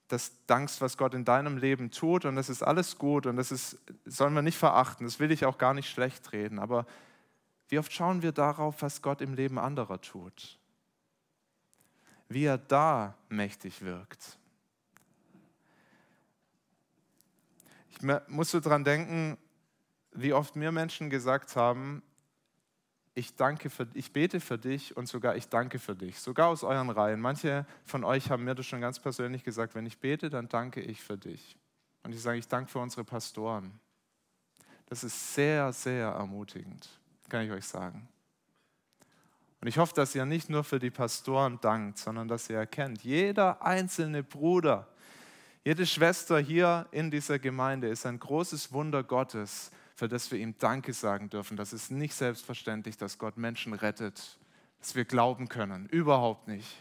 das 0.10 0.32
dankst, 0.48 0.82
was 0.82 0.98
Gott 0.98 1.14
in 1.14 1.24
deinem 1.24 1.58
Leben 1.58 1.92
tut. 1.92 2.26
Und 2.26 2.36
das 2.36 2.50
ist 2.50 2.64
alles 2.64 2.98
gut 2.98 3.26
und 3.26 3.38
das 3.38 3.52
ist, 3.52 3.78
sollen 4.06 4.34
wir 4.34 4.42
nicht 4.42 4.58
verachten. 4.58 5.06
Das 5.06 5.20
will 5.20 5.32
ich 5.32 5.46
auch 5.46 5.58
gar 5.58 5.74
nicht 5.74 5.90
schlecht 5.90 6.34
reden. 6.34 6.60
Aber 6.60 6.86
wie 7.70 7.80
oft 7.80 7.94
schauen 7.94 8.22
wir 8.22 8.32
darauf, 8.32 8.82
was 8.82 9.02
Gott 9.02 9.22
im 9.22 9.36
Leben 9.36 9.60
anderer 9.60 10.02
tut? 10.02 10.60
Wie 12.28 12.44
er 12.44 12.58
da 12.58 13.16
mächtig 13.30 13.82
wirkt. 13.84 14.38
Ich 17.92 18.02
muss 18.28 18.52
so 18.52 18.60
dran 18.60 18.84
denken, 18.84 19.38
wie 20.12 20.34
oft 20.34 20.56
mir 20.56 20.72
Menschen 20.72 21.10
gesagt 21.10 21.56
haben, 21.56 22.02
ich, 23.16 23.36
danke 23.36 23.70
für, 23.70 23.88
ich 23.94 24.14
bete 24.14 24.40
für 24.40 24.58
dich 24.58 24.96
und 24.96 25.08
sogar 25.08 25.36
ich 25.36 25.50
danke 25.50 25.80
für 25.80 25.96
dich, 25.96 26.20
sogar 26.20 26.48
aus 26.48 26.64
euren 26.64 26.90
Reihen. 26.90 27.20
Manche 27.20 27.66
von 27.86 28.04
euch 28.04 28.30
haben 28.30 28.44
mir 28.44 28.56
das 28.56 28.66
schon 28.66 28.82
ganz 28.82 29.00
persönlich 29.00 29.44
gesagt, 29.44 29.76
wenn 29.76 29.86
ich 29.86 29.98
bete, 30.00 30.30
dann 30.30 30.48
danke 30.48 30.82
ich 30.82 31.02
für 31.02 31.18
dich. 31.18 31.58
Und 32.04 32.14
ich 32.14 32.22
sage, 32.22 32.38
ich 32.38 32.48
danke 32.48 32.72
für 32.72 32.80
unsere 32.80 33.04
Pastoren. 33.04 33.80
Das 34.88 35.04
ist 35.04 35.34
sehr, 35.34 35.72
sehr 35.74 36.08
ermutigend, 36.08 36.90
kann 37.28 37.46
ich 37.46 37.52
euch 37.52 37.66
sagen. 37.66 38.08
Und 39.62 39.68
ich 39.68 39.78
hoffe, 39.78 39.94
dass 39.94 40.16
ihr 40.16 40.26
nicht 40.26 40.50
nur 40.50 40.64
für 40.64 40.80
die 40.80 40.90
Pastoren 40.90 41.60
dankt, 41.60 41.98
sondern 41.98 42.28
dass 42.28 42.50
ihr 42.50 42.58
erkennt, 42.58 43.04
jeder 43.04 43.62
einzelne 43.62 44.24
Bruder, 44.24 44.88
jede 45.66 45.86
Schwester 45.86 46.40
hier 46.40 46.88
in 46.92 47.12
dieser 47.12 47.38
Gemeinde 47.38 47.90
ist 47.90 48.06
ein 48.06 48.20
großes 48.20 48.72
Wunder 48.72 49.04
Gottes, 49.04 49.72
für 50.00 50.08
das 50.08 50.32
wir 50.32 50.40
ihm 50.40 50.58
Danke 50.58 50.94
sagen 50.94 51.30
dürfen. 51.30 51.58
Das 51.58 51.74
ist 51.74 51.92
nicht 51.92 52.16
selbstverständlich, 52.16 52.96
dass 52.96 53.18
Gott 53.18 53.36
Menschen 53.36 53.74
rettet, 53.74 54.40
dass 54.80 54.96
wir 54.96 55.04
glauben 55.04 55.50
können. 55.50 55.88
Überhaupt 55.88 56.48
nicht. 56.48 56.78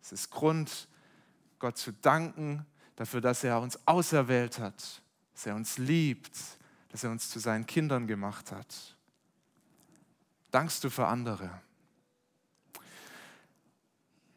Es 0.00 0.12
ist 0.12 0.30
Grund, 0.30 0.86
Gott 1.58 1.76
zu 1.76 1.92
danken 1.92 2.64
dafür, 2.94 3.20
dass 3.20 3.42
er 3.42 3.60
uns 3.60 3.88
auserwählt 3.88 4.60
hat, 4.60 5.02
dass 5.32 5.46
er 5.46 5.56
uns 5.56 5.78
liebt, 5.78 6.38
dass 6.90 7.02
er 7.02 7.10
uns 7.10 7.28
zu 7.28 7.40
seinen 7.40 7.66
Kindern 7.66 8.06
gemacht 8.06 8.52
hat. 8.52 8.96
Dankst 10.52 10.84
du 10.84 10.90
für 10.90 11.08
andere? 11.08 11.50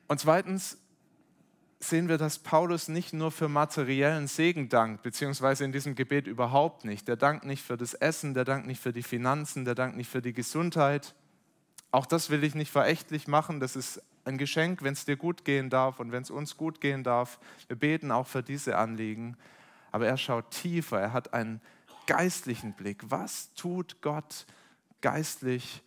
Und 0.08 0.20
zweitens, 0.20 0.80
sehen 1.90 2.10
wir, 2.10 2.18
dass 2.18 2.40
Paulus 2.40 2.88
nicht 2.88 3.14
nur 3.14 3.32
für 3.32 3.48
materiellen 3.48 4.28
Segen 4.28 4.70
dankt, 4.70 5.04
beziehungsweise 5.04 5.64
in 5.64 5.72
diesem 5.72 5.96
Gebet 5.96 6.28
überhaupt 6.28 6.86
nicht. 6.86 7.08
Der 7.08 7.16
dankt 7.16 7.46
nicht 7.46 7.64
für 7.64 7.78
das 7.78 7.94
Essen, 7.94 8.34
der 8.34 8.46
dankt 8.46 8.68
nicht 8.68 8.82
für 8.82 8.94
die 8.94 9.04
Finanzen, 9.04 9.66
der 9.66 9.76
dankt 9.76 9.98
nicht 9.98 10.10
für 10.10 10.22
die 10.22 10.34
Gesundheit. 10.34 11.16
Auch 11.92 12.06
das 12.06 12.30
will 12.30 12.44
ich 12.44 12.56
nicht 12.56 12.72
verächtlich 12.72 13.28
machen. 13.28 13.60
Das 13.60 13.76
ist 13.76 14.02
ein 14.26 14.38
Geschenk, 14.38 14.84
wenn 14.84 14.94
es 14.94 15.06
dir 15.06 15.16
gut 15.16 15.46
gehen 15.46 15.70
darf 15.70 16.00
und 16.00 16.12
wenn 16.12 16.24
es 16.24 16.32
uns 16.32 16.58
gut 16.58 16.82
gehen 16.82 17.04
darf. 17.04 17.40
Wir 17.68 17.78
beten 17.78 18.12
auch 18.12 18.28
für 18.28 18.44
diese 18.44 18.78
Anliegen. 18.78 19.38
Aber 19.92 20.08
er 20.08 20.18
schaut 20.18 20.52
tiefer, 20.52 21.00
er 21.00 21.14
hat 21.14 21.34
einen 21.34 21.62
geistlichen 22.06 22.74
Blick. 22.74 23.02
Was 23.10 23.54
tut 23.54 24.02
Gott 24.02 24.46
geistlich 25.02 25.84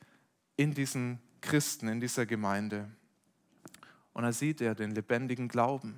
in 0.56 0.72
diesen 0.72 1.18
Christen, 1.40 1.88
in 1.88 2.00
dieser 2.00 2.24
Gemeinde? 2.24 2.88
Und 4.18 4.24
dann 4.24 4.32
sieht 4.32 4.60
er 4.60 4.74
den 4.74 4.90
lebendigen 4.90 5.46
Glauben. 5.46 5.94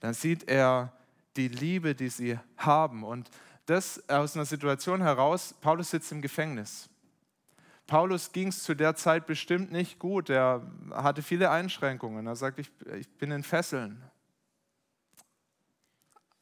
Dann 0.00 0.14
sieht 0.14 0.48
er 0.48 0.94
die 1.36 1.48
Liebe, 1.48 1.94
die 1.94 2.08
sie 2.08 2.38
haben. 2.56 3.04
Und 3.04 3.28
das 3.66 4.08
aus 4.08 4.34
einer 4.34 4.46
Situation 4.46 5.02
heraus, 5.02 5.54
Paulus 5.60 5.90
sitzt 5.90 6.10
im 6.12 6.22
Gefängnis. 6.22 6.88
Paulus 7.86 8.32
ging 8.32 8.48
es 8.48 8.62
zu 8.62 8.74
der 8.74 8.96
Zeit 8.96 9.26
bestimmt 9.26 9.70
nicht 9.72 9.98
gut. 9.98 10.30
Er 10.30 10.62
hatte 10.90 11.20
viele 11.20 11.50
Einschränkungen. 11.50 12.26
Er 12.26 12.34
sagt, 12.34 12.60
ich, 12.60 12.70
ich 12.98 13.10
bin 13.18 13.30
in 13.30 13.42
Fesseln. 13.42 14.02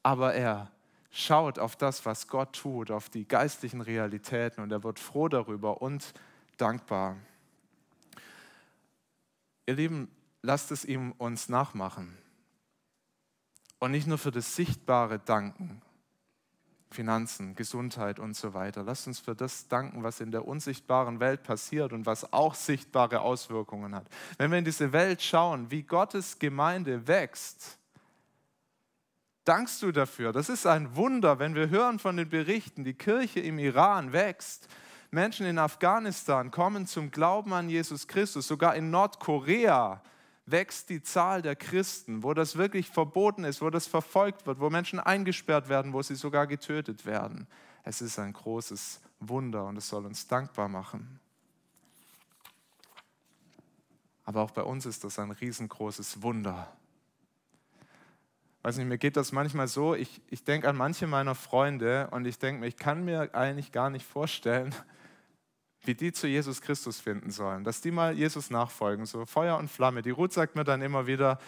Aber 0.05 0.35
er 0.35 0.71
schaut 1.11 1.59
auf 1.59 1.75
das, 1.75 2.07
was 2.07 2.29
Gott 2.29 2.53
tut, 2.53 2.93
auf 2.93 3.09
die 3.09 3.27
geistlichen 3.27 3.81
Realitäten 3.81 4.63
und 4.63 4.71
er 4.71 4.85
wird 4.85 5.01
froh 5.01 5.27
darüber 5.27 5.83
und 5.83 6.15
dankbar. 6.59 7.17
Ihr 9.67 9.75
Lieben, 9.75 10.13
lasst 10.45 10.71
es 10.71 10.85
ihm 10.85 11.13
uns 11.13 11.49
nachmachen. 11.49 12.17
Und 13.79 13.91
nicht 13.91 14.07
nur 14.07 14.19
für 14.19 14.31
das 14.31 14.55
Sichtbare 14.55 15.19
danken, 15.19 15.83
Finanzen, 16.91 17.55
Gesundheit 17.57 18.21
und 18.21 18.37
so 18.37 18.55
weiter. 18.55 18.85
Lasst 18.85 19.09
uns 19.09 19.19
für 19.19 19.35
das 19.35 19.69
danken, 19.69 20.05
was 20.05 20.21
in 20.21 20.31
der 20.31 20.47
unsichtbaren 20.47 21.19
Welt 21.19 21.43
passiert 21.43 21.93
und 21.93 22.07
was 22.07 22.33
auch 22.33 22.55
sichtbare 22.55 23.21
Auswirkungen 23.21 23.95
hat. 23.95 24.07
Wenn 24.39 24.51
wir 24.51 24.59
in 24.59 24.65
diese 24.65 24.93
Welt 24.93 25.21
schauen, 25.21 25.71
wie 25.71 25.83
Gottes 25.83 26.39
Gemeinde 26.39 27.09
wächst, 27.09 27.79
dankst 29.45 29.83
du 29.83 29.93
dafür. 29.93 30.33
Das 30.33 30.49
ist 30.49 30.67
ein 30.67 30.95
Wunder, 30.95 31.39
wenn 31.39 31.55
wir 31.55 31.69
hören 31.69 31.99
von 31.99 32.17
den 32.17 32.29
Berichten, 32.29 32.85
die 32.85 32.95
Kirche 32.95 33.41
im 33.41 33.59
Iran 33.59 34.13
wächst. 34.13 34.69
Menschen 35.11 35.47
in 35.47 35.59
Afghanistan 35.59 36.51
kommen 36.51 36.87
zum 36.87 37.11
Glauben 37.11 37.53
an 37.53 37.69
Jesus 37.69 38.07
Christus, 38.07 38.47
sogar 38.47 38.77
in 38.77 38.91
Nordkorea 38.91 40.03
wächst 40.47 40.91
die 40.91 41.03
Zahl 41.03 41.43
der 41.43 41.57
Christen, 41.57 42.23
wo 42.23 42.35
das 42.35 42.57
wirklich 42.57 42.91
verboten 42.91 43.45
ist, 43.45 43.63
wo 43.63 43.71
das 43.71 43.87
verfolgt 43.87 44.47
wird, 44.47 44.61
wo 44.61 44.71
Menschen 44.71 45.01
eingesperrt 45.01 45.69
werden, 45.69 45.93
wo 45.93 46.03
sie 46.03 46.15
sogar 46.15 46.47
getötet 46.47 47.07
werden. 47.07 47.47
Es 47.83 48.01
ist 48.01 48.19
ein 48.19 48.33
großes 48.33 49.01
Wunder 49.21 49.67
und 49.67 49.77
es 49.77 49.89
soll 49.89 50.05
uns 50.05 50.27
dankbar 50.27 50.69
machen. 50.69 51.21
Aber 54.25 54.43
auch 54.43 54.51
bei 54.51 54.63
uns 54.63 54.87
ist 54.87 55.05
das 55.05 55.19
ein 55.19 55.31
riesengroßes 55.31 56.23
Wunder. 56.23 56.75
Weiß 58.63 58.79
nicht, 58.79 58.87
mir 58.87 58.97
geht 58.97 59.19
das 59.19 59.33
manchmal 59.33 59.69
so, 59.69 59.95
ich, 59.95 60.23
ich 60.31 60.45
denke 60.45 60.69
an 60.69 60.77
manche 60.77 61.07
meiner 61.07 61.35
Freunde 61.35 62.09
und 62.11 62.27
ich 62.27 62.39
denke 62.39 62.61
mir, 62.61 62.67
ich 62.67 62.79
kann 62.79 63.05
mir 63.05 63.35
eigentlich 63.35 63.73
gar 63.73 63.91
nicht 63.91 64.07
vorstellen, 64.07 64.75
wie 65.87 65.95
die 65.95 66.12
zu 66.12 66.26
Jesus 66.26 66.61
Christus 66.61 67.00
finden 67.00 67.31
sollen, 67.31 67.64
dass 67.64 67.81
die 67.81 67.91
mal 67.91 68.14
Jesus 68.14 68.50
nachfolgen, 68.50 69.07
so 69.07 69.26
Feuer 69.26 69.59
und 69.59 69.71
Flamme. 69.71 70.03
Die 70.03 70.11
Ruth 70.11 70.33
sagt 70.33 70.57
mir 70.57 70.64
dann 70.64 70.83
immer 70.83 71.07
wieder, 71.07 71.38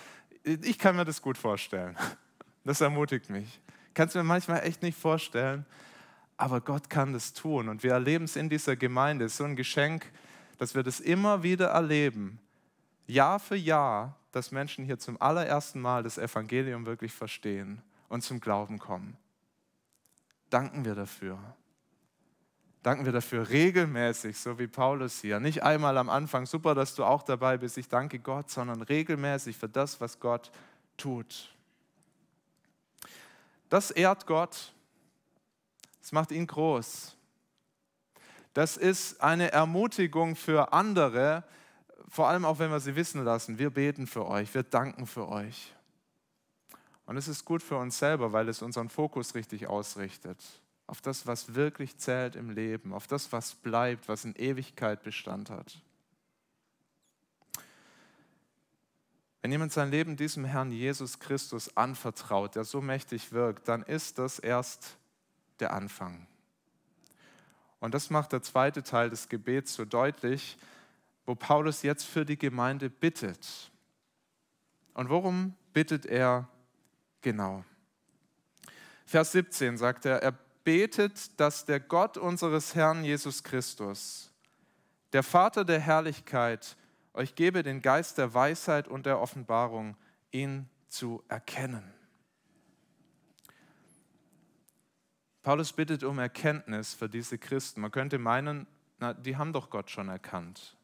ich 0.44 0.78
kann 0.78 0.96
mir 0.96 1.04
das 1.04 1.22
gut 1.22 1.38
vorstellen. 1.38 1.96
Das 2.64 2.80
ermutigt 2.80 3.30
mich. 3.30 3.60
kann 3.94 4.08
es 4.08 4.14
mir 4.14 4.24
manchmal 4.24 4.62
echt 4.64 4.82
nicht 4.82 4.98
vorstellen, 4.98 5.64
aber 6.36 6.60
Gott 6.60 6.90
kann 6.90 7.12
das 7.12 7.32
tun. 7.32 7.68
Und 7.68 7.82
wir 7.82 7.92
erleben 7.92 8.24
es 8.24 8.36
in 8.36 8.48
dieser 8.48 8.76
Gemeinde. 8.76 9.24
Es 9.24 9.32
ist 9.32 9.38
so 9.38 9.44
ein 9.44 9.56
Geschenk, 9.56 10.10
dass 10.58 10.74
wir 10.74 10.82
das 10.82 11.00
immer 11.00 11.42
wieder 11.42 11.68
erleben, 11.68 12.38
Jahr 13.06 13.38
für 13.38 13.56
Jahr, 13.56 14.16
dass 14.32 14.50
Menschen 14.50 14.84
hier 14.84 14.98
zum 14.98 15.20
allerersten 15.20 15.80
Mal 15.80 16.02
das 16.02 16.18
Evangelium 16.18 16.86
wirklich 16.86 17.12
verstehen 17.12 17.80
und 18.08 18.22
zum 18.22 18.40
Glauben 18.40 18.78
kommen. 18.78 19.16
Danken 20.50 20.84
wir 20.84 20.94
dafür. 20.94 21.38
Danken 22.86 23.04
wir 23.04 23.10
dafür 23.10 23.48
regelmäßig, 23.48 24.38
so 24.38 24.60
wie 24.60 24.68
Paulus 24.68 25.20
hier. 25.20 25.40
Nicht 25.40 25.64
einmal 25.64 25.98
am 25.98 26.08
Anfang, 26.08 26.46
super, 26.46 26.72
dass 26.72 26.94
du 26.94 27.02
auch 27.02 27.24
dabei 27.24 27.58
bist, 27.58 27.76
ich 27.78 27.88
danke 27.88 28.20
Gott, 28.20 28.48
sondern 28.48 28.80
regelmäßig 28.80 29.56
für 29.56 29.68
das, 29.68 30.00
was 30.00 30.20
Gott 30.20 30.52
tut. 30.96 31.52
Das 33.70 33.90
ehrt 33.90 34.24
Gott. 34.28 34.72
Das 36.00 36.12
macht 36.12 36.30
ihn 36.30 36.46
groß. 36.46 37.16
Das 38.54 38.76
ist 38.76 39.20
eine 39.20 39.50
Ermutigung 39.50 40.36
für 40.36 40.72
andere, 40.72 41.42
vor 42.08 42.28
allem 42.28 42.44
auch 42.44 42.60
wenn 42.60 42.70
wir 42.70 42.78
sie 42.78 42.94
wissen 42.94 43.24
lassen. 43.24 43.58
Wir 43.58 43.70
beten 43.70 44.06
für 44.06 44.26
euch, 44.28 44.54
wir 44.54 44.62
danken 44.62 45.08
für 45.08 45.26
euch. 45.26 45.74
Und 47.04 47.16
es 47.16 47.26
ist 47.26 47.44
gut 47.44 47.64
für 47.64 47.78
uns 47.78 47.98
selber, 47.98 48.32
weil 48.32 48.48
es 48.48 48.62
unseren 48.62 48.90
Fokus 48.90 49.34
richtig 49.34 49.66
ausrichtet. 49.66 50.38
Auf 50.86 51.00
das, 51.00 51.26
was 51.26 51.54
wirklich 51.54 51.98
zählt 51.98 52.36
im 52.36 52.50
Leben, 52.50 52.92
auf 52.92 53.06
das, 53.06 53.32
was 53.32 53.54
bleibt, 53.54 54.08
was 54.08 54.24
in 54.24 54.34
Ewigkeit 54.36 55.02
Bestand 55.02 55.50
hat. 55.50 55.80
Wenn 59.42 59.52
jemand 59.52 59.72
sein 59.72 59.90
Leben 59.90 60.16
diesem 60.16 60.44
Herrn 60.44 60.72
Jesus 60.72 61.20
Christus 61.20 61.76
anvertraut, 61.76 62.56
der 62.56 62.64
so 62.64 62.80
mächtig 62.80 63.32
wirkt, 63.32 63.68
dann 63.68 63.82
ist 63.82 64.18
das 64.18 64.38
erst 64.38 64.96
der 65.60 65.72
Anfang. 65.72 66.26
Und 67.78 67.94
das 67.94 68.10
macht 68.10 68.32
der 68.32 68.42
zweite 68.42 68.82
Teil 68.82 69.10
des 69.10 69.28
Gebets 69.28 69.74
so 69.74 69.84
deutlich, 69.84 70.58
wo 71.26 71.34
Paulus 71.34 71.82
jetzt 71.82 72.04
für 72.04 72.24
die 72.24 72.38
Gemeinde 72.38 72.90
bittet. 72.90 73.70
Und 74.94 75.10
worum 75.10 75.54
bittet 75.72 76.06
er 76.06 76.48
genau? 77.20 77.64
Vers 79.04 79.32
17 79.32 79.76
sagt 79.76 80.06
er, 80.06 80.22
er 80.22 80.32
betet, 80.66 81.38
dass 81.38 81.64
der 81.64 81.78
Gott 81.78 82.18
unseres 82.18 82.74
Herrn 82.74 83.04
Jesus 83.04 83.44
Christus, 83.44 84.32
der 85.12 85.22
Vater 85.22 85.64
der 85.64 85.78
Herrlichkeit, 85.78 86.76
euch 87.14 87.36
gebe 87.36 87.62
den 87.62 87.80
Geist 87.80 88.18
der 88.18 88.34
Weisheit 88.34 88.88
und 88.88 89.06
der 89.06 89.20
Offenbarung, 89.20 89.96
ihn 90.32 90.68
zu 90.88 91.22
erkennen. 91.28 91.84
Paulus 95.44 95.72
bittet 95.72 96.02
um 96.02 96.18
Erkenntnis 96.18 96.94
für 96.94 97.08
diese 97.08 97.38
Christen. 97.38 97.80
Man 97.80 97.92
könnte 97.92 98.18
meinen, 98.18 98.66
na, 98.98 99.14
die 99.14 99.36
haben 99.36 99.52
doch 99.52 99.70
Gott 99.70 99.88
schon 99.88 100.08
erkannt. 100.08 100.76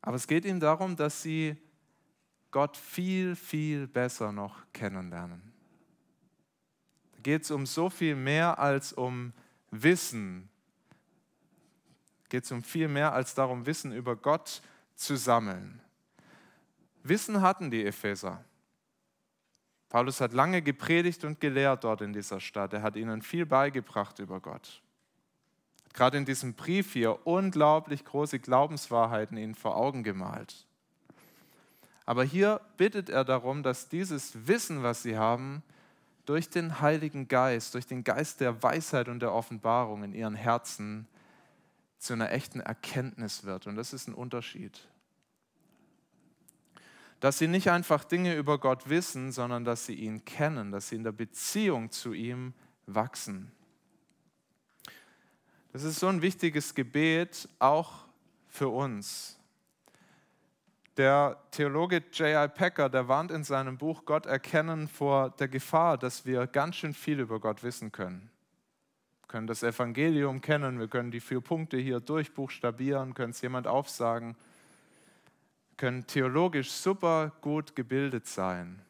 Aber 0.00 0.16
es 0.16 0.26
geht 0.26 0.44
ihm 0.44 0.58
darum, 0.58 0.96
dass 0.96 1.22
sie 1.22 1.56
Gott 2.50 2.76
viel, 2.76 3.36
viel 3.36 3.86
besser 3.86 4.32
noch 4.32 4.64
kennenlernen. 4.72 5.52
Geht 7.22 7.42
es 7.42 7.50
um 7.50 7.66
so 7.66 7.90
viel 7.90 8.14
mehr 8.14 8.58
als 8.58 8.92
um 8.92 9.32
Wissen, 9.70 10.48
geht 12.28 12.44
es 12.44 12.52
um 12.52 12.62
viel 12.62 12.88
mehr 12.88 13.12
als 13.12 13.34
darum, 13.34 13.66
Wissen 13.66 13.92
über 13.92 14.16
Gott 14.16 14.62
zu 14.94 15.16
sammeln. 15.16 15.80
Wissen 17.02 17.42
hatten 17.42 17.70
die 17.70 17.84
Epheser. 17.84 18.44
Paulus 19.88 20.20
hat 20.22 20.32
lange 20.32 20.62
gepredigt 20.62 21.24
und 21.24 21.40
gelehrt 21.40 21.84
dort 21.84 22.00
in 22.00 22.14
dieser 22.14 22.40
Stadt. 22.40 22.72
Er 22.72 22.82
hat 22.82 22.96
ihnen 22.96 23.20
viel 23.20 23.44
beigebracht 23.44 24.18
über 24.18 24.40
Gott. 24.40 24.80
Gerade 25.92 26.16
in 26.16 26.24
diesem 26.24 26.54
Brief 26.54 26.94
hier 26.94 27.26
unglaublich 27.26 28.04
große 28.04 28.38
Glaubenswahrheiten 28.38 29.36
ihnen 29.36 29.54
vor 29.54 29.76
Augen 29.76 30.02
gemalt. 30.02 30.66
Aber 32.06 32.24
hier 32.24 32.60
bittet 32.78 33.10
er 33.10 33.24
darum, 33.24 33.62
dass 33.62 33.88
dieses 33.88 34.46
Wissen, 34.46 34.82
was 34.82 35.02
sie 35.02 35.18
haben, 35.18 35.62
durch 36.24 36.48
den 36.48 36.80
Heiligen 36.80 37.28
Geist, 37.28 37.74
durch 37.74 37.86
den 37.86 38.04
Geist 38.04 38.40
der 38.40 38.62
Weisheit 38.62 39.08
und 39.08 39.20
der 39.20 39.32
Offenbarung 39.32 40.04
in 40.04 40.14
ihren 40.14 40.34
Herzen 40.34 41.08
zu 41.98 42.12
einer 42.12 42.30
echten 42.32 42.60
Erkenntnis 42.60 43.44
wird. 43.44 43.66
Und 43.66 43.76
das 43.76 43.92
ist 43.92 44.08
ein 44.08 44.14
Unterschied. 44.14 44.88
Dass 47.20 47.38
sie 47.38 47.46
nicht 47.46 47.70
einfach 47.70 48.04
Dinge 48.04 48.34
über 48.34 48.58
Gott 48.58 48.88
wissen, 48.88 49.30
sondern 49.30 49.64
dass 49.64 49.86
sie 49.86 49.94
ihn 49.94 50.24
kennen, 50.24 50.72
dass 50.72 50.88
sie 50.88 50.96
in 50.96 51.04
der 51.04 51.12
Beziehung 51.12 51.90
zu 51.90 52.12
ihm 52.12 52.54
wachsen. 52.86 53.52
Das 55.72 55.84
ist 55.84 56.00
so 56.00 56.08
ein 56.08 56.22
wichtiges 56.22 56.74
Gebet 56.74 57.48
auch 57.58 58.04
für 58.48 58.68
uns. 58.68 59.38
Der 60.96 61.38
Theologe 61.50 62.02
J.I. 62.12 62.48
Packer, 62.48 62.88
der 62.88 63.08
warnt 63.08 63.30
in 63.30 63.44
seinem 63.44 63.78
Buch 63.78 64.04
Gott 64.04 64.26
erkennen 64.26 64.88
vor 64.88 65.30
der 65.30 65.48
Gefahr, 65.48 65.96
dass 65.96 66.26
wir 66.26 66.46
ganz 66.46 66.76
schön 66.76 66.92
viel 66.92 67.20
über 67.20 67.40
Gott 67.40 67.62
wissen 67.62 67.92
können 67.92 68.32
können 69.32 69.46
das 69.46 69.62
Evangelium 69.62 70.42
kennen, 70.42 70.78
wir 70.78 70.88
können 70.88 71.10
die 71.10 71.20
vier 71.20 71.40
Punkte 71.40 71.78
hier 71.78 72.00
durchbuchstabieren, 72.00 73.14
können 73.14 73.30
es 73.30 73.40
jemand 73.40 73.66
aufsagen, 73.66 74.36
können 75.78 76.06
theologisch 76.06 76.70
super 76.70 77.32
gut 77.40 77.74
gebildet 77.74 78.26
sein. 78.26 78.82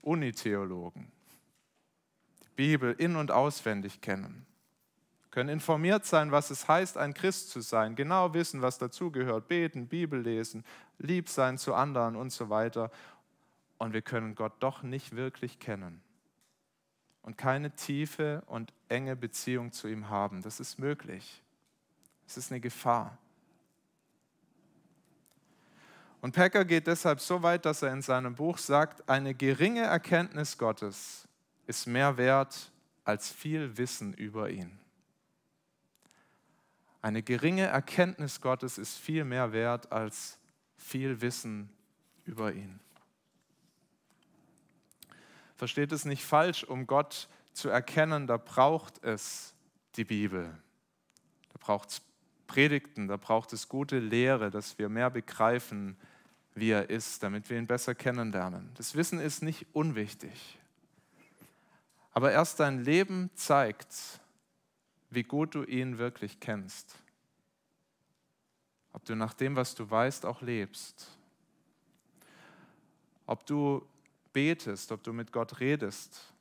Unitheologen. 0.00 1.12
Die 2.42 2.48
Bibel 2.56 2.94
in- 2.96 3.16
und 3.16 3.30
auswendig 3.30 4.00
kennen. 4.00 4.46
Können 5.34 5.48
informiert 5.48 6.06
sein, 6.06 6.30
was 6.30 6.50
es 6.50 6.68
heißt, 6.68 6.96
ein 6.96 7.12
Christ 7.12 7.50
zu 7.50 7.60
sein. 7.60 7.96
Genau 7.96 8.34
wissen, 8.34 8.62
was 8.62 8.78
dazugehört. 8.78 9.48
Beten, 9.48 9.88
Bibel 9.88 10.20
lesen, 10.20 10.64
lieb 10.98 11.28
sein 11.28 11.58
zu 11.58 11.74
anderen 11.74 12.14
und 12.14 12.30
so 12.30 12.50
weiter. 12.50 12.92
Und 13.76 13.94
wir 13.94 14.02
können 14.02 14.36
Gott 14.36 14.52
doch 14.60 14.84
nicht 14.84 15.16
wirklich 15.16 15.58
kennen 15.58 16.00
und 17.22 17.36
keine 17.36 17.72
tiefe 17.72 18.44
und 18.46 18.72
enge 18.88 19.16
Beziehung 19.16 19.72
zu 19.72 19.88
ihm 19.88 20.08
haben. 20.08 20.40
Das 20.40 20.60
ist 20.60 20.78
möglich. 20.78 21.42
Es 22.28 22.36
ist 22.36 22.52
eine 22.52 22.60
Gefahr. 22.60 23.18
Und 26.20 26.32
Packer 26.32 26.64
geht 26.64 26.86
deshalb 26.86 27.18
so 27.18 27.42
weit, 27.42 27.64
dass 27.64 27.82
er 27.82 27.92
in 27.92 28.02
seinem 28.02 28.36
Buch 28.36 28.56
sagt, 28.56 29.08
eine 29.08 29.34
geringe 29.34 29.82
Erkenntnis 29.82 30.56
Gottes 30.58 31.26
ist 31.66 31.88
mehr 31.88 32.16
wert 32.18 32.70
als 33.02 33.32
viel 33.32 33.76
Wissen 33.76 34.14
über 34.14 34.48
ihn. 34.48 34.78
Eine 37.04 37.22
geringe 37.22 37.66
Erkenntnis 37.66 38.40
Gottes 38.40 38.78
ist 38.78 38.96
viel 38.96 39.24
mehr 39.24 39.52
wert 39.52 39.92
als 39.92 40.38
viel 40.78 41.20
Wissen 41.20 41.68
über 42.24 42.54
ihn. 42.54 42.80
Versteht 45.54 45.92
es 45.92 46.06
nicht 46.06 46.24
falsch, 46.24 46.64
um 46.64 46.86
Gott 46.86 47.28
zu 47.52 47.68
erkennen, 47.68 48.26
da 48.26 48.38
braucht 48.38 49.04
es 49.04 49.52
die 49.96 50.04
Bibel. 50.04 50.46
Da 51.52 51.58
braucht 51.60 51.90
es 51.90 52.00
Predigten, 52.46 53.06
da 53.06 53.18
braucht 53.18 53.52
es 53.52 53.68
gute 53.68 53.98
Lehre, 53.98 54.50
dass 54.50 54.78
wir 54.78 54.88
mehr 54.88 55.10
begreifen, 55.10 55.98
wie 56.54 56.70
er 56.70 56.88
ist, 56.88 57.22
damit 57.22 57.50
wir 57.50 57.58
ihn 57.58 57.66
besser 57.66 57.94
kennenlernen. 57.94 58.70
Das 58.78 58.94
Wissen 58.94 59.20
ist 59.20 59.42
nicht 59.42 59.66
unwichtig. 59.74 60.58
Aber 62.12 62.32
erst 62.32 62.60
dein 62.60 62.82
Leben 62.82 63.28
zeigt, 63.34 64.22
wie 65.14 65.22
gut 65.22 65.54
du 65.54 65.64
ihn 65.64 65.98
wirklich 65.98 66.40
kennst. 66.40 66.98
Ob 68.92 69.04
du 69.04 69.16
nach 69.16 69.34
dem, 69.34 69.56
was 69.56 69.74
du 69.74 69.90
weißt, 69.90 70.24
auch 70.26 70.40
lebst. 70.40 71.08
Ob 73.26 73.44
du 73.46 73.86
betest, 74.32 74.92
ob 74.92 75.02
du 75.02 75.12
mit 75.12 75.32
Gott 75.32 75.60
redest 75.60 76.32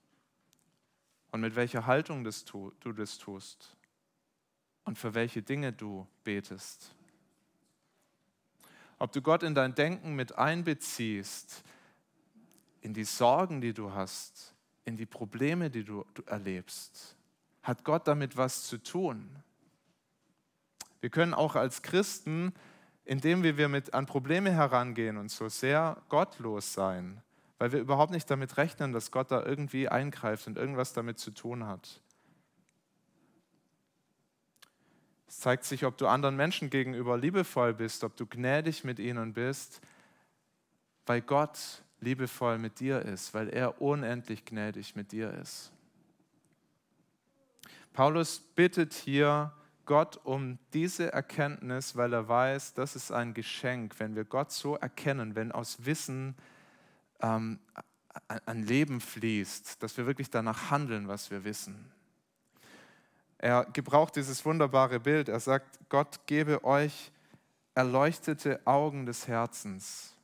und 1.32 1.42
mit 1.42 1.56
welcher 1.56 1.86
Haltung 1.86 2.24
das 2.24 2.44
tu, 2.44 2.72
du 2.80 2.92
das 2.92 3.18
tust 3.18 3.76
und 4.84 4.98
für 4.98 5.14
welche 5.14 5.42
Dinge 5.42 5.72
du 5.72 6.08
betest. 6.24 6.94
Ob 9.00 9.12
du 9.12 9.22
Gott 9.22 9.44
in 9.44 9.56
dein 9.56 9.76
Denken 9.76 10.16
mit 10.16 10.38
einbeziehst, 10.38 11.64
in 12.82 12.94
die 12.94 13.06
Sorgen, 13.06 13.62
die 13.62 13.74
du 13.74 13.92
hast, 13.92 14.54
in 14.86 14.98
die 14.98 15.06
Probleme, 15.06 15.70
die 15.70 15.84
du, 15.84 16.06
du 16.14 16.22
erlebst. 16.24 17.16
Hat 17.64 17.84
Gott 17.84 18.08
damit 18.08 18.38
was 18.38 18.64
zu 18.64 18.78
tun? 18.78 19.30
Wir 21.02 21.10
können 21.10 21.34
auch 21.34 21.56
als 21.56 21.82
Christen, 21.82 22.54
indem 23.06 23.44
wir 23.44 23.68
mit 23.68 23.94
an 23.94 24.06
Probleme 24.06 24.52
herangehen 24.52 25.18
und 25.18 25.32
so 25.32 25.50
sehr 25.50 26.02
gottlos 26.10 26.74
sein, 26.74 27.22
weil 27.58 27.72
wir 27.72 27.80
überhaupt 27.80 28.12
nicht 28.12 28.30
damit 28.30 28.58
rechnen, 28.58 28.94
dass 28.94 29.12
Gott 29.12 29.32
da 29.32 29.44
irgendwie 29.44 29.90
eingreift 29.90 30.48
und 30.48 30.58
irgendwas 30.58 30.94
damit 30.94 31.20
zu 31.20 31.32
tun 31.32 31.66
hat. 31.66 32.00
Es 35.28 35.40
zeigt 35.40 35.64
sich, 35.66 35.84
ob 35.86 35.98
du 35.98 36.08
anderen 36.08 36.36
Menschen 36.36 36.70
gegenüber 36.70 37.18
liebevoll 37.18 37.74
bist, 37.74 38.04
ob 38.04 38.16
du 38.16 38.26
gnädig 38.26 38.84
mit 38.84 39.00
ihnen 39.00 39.34
bist, 39.34 39.82
weil 41.06 41.22
Gott 41.22 41.82
liebevoll 42.00 42.60
mit 42.60 42.80
dir 42.80 43.02
ist, 43.02 43.34
weil 43.34 43.50
er 43.50 43.82
unendlich 43.82 44.46
gnädig 44.46 44.96
mit 44.96 45.12
dir 45.12 45.34
ist. 45.34 45.72
Paulus 47.94 48.40
bittet 48.40 48.94
hier 48.94 49.54
Gott 49.86 50.20
um 50.24 50.58
diese 50.74 51.14
Erkenntnis, 51.14 51.96
weil 51.96 52.14
er 52.14 52.28
weiß, 52.28 52.74
das 52.74 52.96
ist 52.96 53.12
ein 53.12 53.34
Geschenk, 53.34 54.00
wenn 54.00 54.16
wir 54.16 54.26
Gott 54.26 54.52
so 54.52 54.76
erkennen, 54.76 55.36
wenn 55.36 55.52
aus 55.52 55.86
Wissen 55.86 56.36
ähm, 57.22 57.60
ein 58.46 58.64
Leben 58.64 59.02
fließt, 59.02 59.82
dass 59.84 59.98
wir 59.98 60.06
wirklich 60.06 60.30
danach 60.30 60.72
handeln, 60.72 61.08
was 61.08 61.32
wir 61.32 61.44
wissen. 61.44 61.92
Er 63.38 63.66
gebraucht 63.66 64.16
dieses 64.16 64.46
wunderbare 64.46 65.00
Bild. 65.00 65.28
Er 65.28 65.40
sagt, 65.40 65.80
Gott 65.90 66.22
gebe 66.28 66.64
euch 66.64 67.12
erleuchtete 67.76 68.62
Augen 68.66 69.06
des 69.06 69.28
Herzens. 69.28 70.16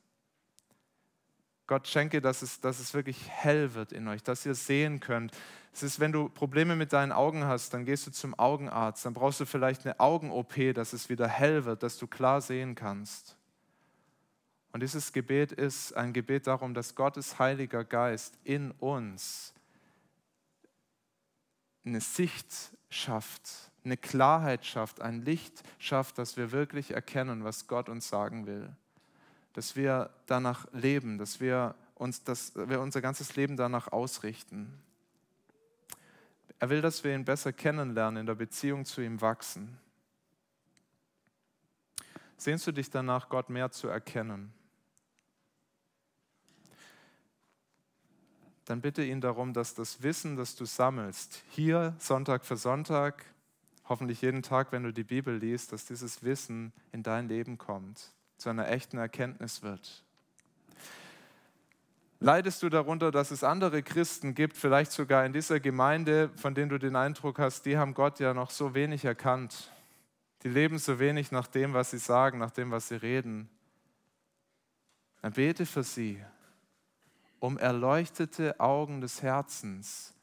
Gott 1.68 1.88
schenke, 1.88 2.22
dass 2.22 2.42
es, 2.42 2.62
dass 2.62 2.80
es 2.80 2.94
wirklich 2.94 3.28
hell 3.28 3.74
wird 3.74 3.92
in 3.92 4.08
euch, 4.08 4.24
dass 4.24 4.46
ihr 4.46 4.56
sehen 4.56 5.00
könnt. 5.00 5.36
Es 5.72 5.84
ist, 5.84 6.00
wenn 6.00 6.12
du 6.12 6.30
Probleme 6.30 6.76
mit 6.76 6.94
deinen 6.94 7.12
Augen 7.12 7.46
hast, 7.46 7.74
dann 7.74 7.86
gehst 7.86 8.08
du 8.08 8.12
zum 8.12 8.38
Augenarzt, 8.38 9.06
dann 9.06 9.14
brauchst 9.14 9.40
du 9.40 9.46
vielleicht 9.46 9.86
eine 9.86 10.00
Augen-OP, 10.00 10.74
dass 10.74 10.94
es 10.94 11.10
wieder 11.10 11.28
hell 11.28 11.66
wird, 11.66 11.84
dass 11.84 11.98
du 11.98 12.08
klar 12.08 12.42
sehen 12.42 12.76
kannst. 12.76 13.38
Und 14.72 14.82
dieses 14.82 15.14
Gebet 15.14 15.52
ist 15.52 15.94
ein 15.94 16.14
Gebet 16.14 16.48
darum, 16.48 16.74
dass 16.74 16.96
Gottes 16.96 17.40
Heiliger 17.40 17.84
Geist 17.84 18.38
in 18.44 18.72
uns 18.72 19.54
eine 21.86 22.02
Sicht 22.02 22.54
schafft, 22.90 23.72
eine 23.84 23.98
Klarheit 23.98 24.66
schafft, 24.66 25.02
ein 25.02 25.22
Licht 25.22 25.64
schafft, 25.80 26.18
dass 26.18 26.38
wir 26.38 26.52
wirklich 26.52 26.92
erkennen, 26.92 27.44
was 27.44 27.68
Gott 27.68 27.90
uns 27.90 28.10
sagen 28.10 28.46
will. 28.46 28.70
Dass 29.54 29.76
wir 29.76 30.12
danach 30.28 30.68
leben, 30.74 31.18
dass 31.18 31.40
wir, 31.40 31.76
uns, 31.96 32.24
dass 32.24 32.56
wir 32.56 32.80
unser 32.82 33.02
ganzes 33.02 33.36
Leben 33.36 33.58
danach 33.58 33.92
ausrichten. 33.92 34.80
Er 36.60 36.70
will, 36.70 36.82
dass 36.82 37.04
wir 37.04 37.16
ihn 37.16 37.24
besser 37.24 37.54
kennenlernen, 37.54 38.22
in 38.22 38.26
der 38.26 38.36
Beziehung 38.36 38.84
zu 38.84 39.02
ihm 39.02 39.22
wachsen. 39.22 39.80
Sehnst 42.36 42.68
du 42.68 42.72
dich 42.74 42.90
danach, 42.90 43.30
Gott 43.30 43.50
mehr 43.50 43.72
zu 43.72 43.88
erkennen? 43.88 44.54
Dann 48.66 48.82
bitte 48.82 49.04
ihn 49.04 49.20
darum, 49.20 49.54
dass 49.54 49.74
das 49.74 50.04
Wissen, 50.04 50.36
das 50.36 50.56
du 50.56 50.66
sammelst, 50.66 51.44
hier 51.50 51.96
Sonntag 51.98 52.46
für 52.46 52.56
Sonntag, 52.56 53.26
hoffentlich 53.86 54.22
jeden 54.22 54.44
Tag, 54.44 54.72
wenn 54.72 54.84
du 54.84 54.94
die 54.94 55.04
Bibel 55.04 55.36
liest, 55.38 55.72
dass 55.72 55.86
dieses 55.86 56.24
Wissen 56.24 56.72
in 56.92 57.02
dein 57.02 57.28
Leben 57.28 57.58
kommt, 57.58 58.14
zu 58.38 58.50
einer 58.50 58.70
echten 58.70 58.98
Erkenntnis 58.98 59.64
wird. 59.64 60.04
Leidest 62.22 62.62
du 62.64 62.70
darunter, 62.70 63.12
dass 63.12 63.32
es 63.32 63.46
andere 63.46 63.82
Christen 63.82 64.36
gibt, 64.36 64.58
vielleicht 64.58 64.92
sogar 64.92 65.26
in 65.26 65.32
dieser 65.32 65.62
Gemeinde, 65.62 66.30
von 66.36 66.54
denen 66.54 66.70
du 66.70 66.78
den 66.78 66.98
Eindruck 66.98 67.40
hast, 67.40 67.66
die 67.66 67.78
haben 67.78 67.94
Gott 67.94 68.20
ja 68.20 68.34
noch 68.34 68.52
so 68.52 68.74
wenig 68.74 69.06
erkannt. 69.06 69.72
Die 70.44 70.50
leben 70.50 70.80
so 70.80 71.00
wenig 71.00 71.32
nach 71.32 71.48
dem, 71.48 71.74
was 71.74 71.92
sie 71.92 71.98
sagen, 71.98 72.38
nach 72.40 72.52
dem, 72.52 72.72
was 72.72 72.90
sie 72.90 72.96
reden. 72.96 73.50
Dann 75.22 75.34
bete 75.34 75.66
für 75.66 75.84
sie 75.84 76.22
um 77.40 77.58
erleuchtete 77.58 78.60
Augen 78.60 79.00
des 79.00 79.22
Herzens, 79.22 80.14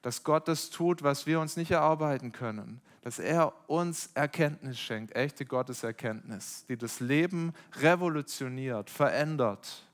dass 0.00 0.22
Gott 0.22 0.46
das 0.46 0.70
tut, 0.70 1.02
was 1.02 1.26
wir 1.26 1.40
uns 1.40 1.56
nicht 1.56 1.72
erarbeiten 1.72 2.30
können, 2.30 2.80
dass 3.02 3.18
er 3.18 3.52
uns 3.68 4.10
Erkenntnis 4.14 4.78
schenkt, 4.78 5.16
echte 5.16 5.44
Gotteserkenntnis, 5.44 6.64
die 6.68 6.76
das 6.76 7.00
Leben 7.00 7.52
revolutioniert, 7.80 8.90
verändert. 8.90 9.84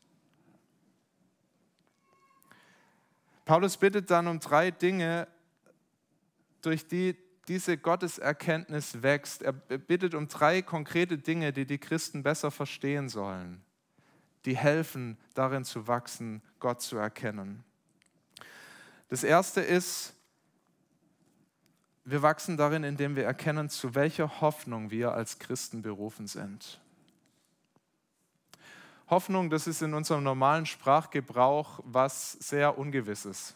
Paulus 3.49 3.79
bittet 3.79 4.11
dann 4.11 4.27
um 4.27 4.41
drei 4.41 4.71
Dinge, 4.71 5.27
durch 6.61 6.87
die 6.87 7.17
diese 7.49 7.79
Gotteserkenntnis 7.79 9.03
wächst. 9.03 9.41
Er 9.41 9.53
bittet 9.55 10.15
um 10.15 10.29
drei 10.29 10.61
konkrete 10.61 11.17
Dinge, 11.17 11.55
die 11.55 11.65
die 11.65 11.79
Christen 11.79 12.23
besser 12.23 12.51
verstehen 12.51 13.09
sollen, 13.09 13.63
die 14.45 14.55
helfen, 14.55 15.17
darin 15.33 15.65
zu 15.65 15.87
wachsen, 15.87 16.43
Gott 16.61 16.83
zu 16.83 16.99
erkennen. 16.99 17.65
Das 19.09 19.25
erste 19.25 19.63
ist, 19.63 20.13
wir 22.05 22.21
wachsen 22.21 22.59
darin, 22.59 22.85
indem 22.85 23.17
wir 23.17 23.25
erkennen, 23.25 23.71
zu 23.71 23.95
welcher 23.95 24.43
Hoffnung 24.43 24.91
wir 24.91 25.13
als 25.13 25.39
Christen 25.39 25.81
berufen 25.81 26.27
sind. 26.27 26.83
Hoffnung, 29.11 29.49
das 29.49 29.67
ist 29.67 29.81
in 29.81 29.95
unserem 29.95 30.23
normalen 30.23 30.67
Sprachgebrauch 30.67 31.81
was 31.83 32.33
sehr 32.33 32.77
Ungewisses. 32.77 33.55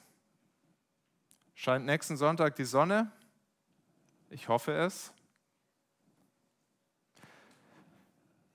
Scheint 1.54 1.84
nächsten 1.84 2.16
Sonntag 2.16 2.56
die 2.56 2.64
Sonne? 2.64 3.12
Ich 4.30 4.48
hoffe 4.48 4.72
es. 4.72 5.12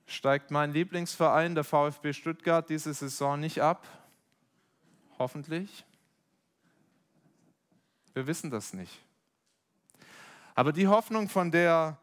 Steigt 0.06 0.50
mein 0.50 0.72
Lieblingsverein, 0.72 1.54
der 1.54 1.64
VfB 1.64 2.12
Stuttgart, 2.12 2.68
diese 2.68 2.92
Saison 2.92 3.38
nicht 3.38 3.62
ab? 3.62 3.86
Hoffentlich. 5.18 5.84
Wir 8.12 8.26
wissen 8.26 8.50
das 8.50 8.72
nicht. 8.72 9.04
Aber 10.56 10.72
die 10.72 10.88
Hoffnung, 10.88 11.28
von 11.28 11.52
der 11.52 11.96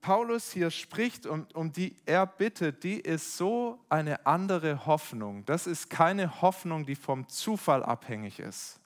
Paulus 0.00 0.52
hier 0.52 0.70
spricht 0.70 1.26
und 1.26 1.54
um 1.54 1.72
die 1.72 1.96
er 2.06 2.26
bittet, 2.26 2.84
die 2.84 3.00
ist 3.00 3.36
so 3.36 3.78
eine 3.88 4.26
andere 4.26 4.86
Hoffnung. 4.86 5.44
Das 5.44 5.66
ist 5.66 5.90
keine 5.90 6.40
Hoffnung, 6.40 6.86
die 6.86 6.94
vom 6.94 7.28
Zufall 7.28 7.82
abhängig 7.82 8.38
ist. 8.38 8.80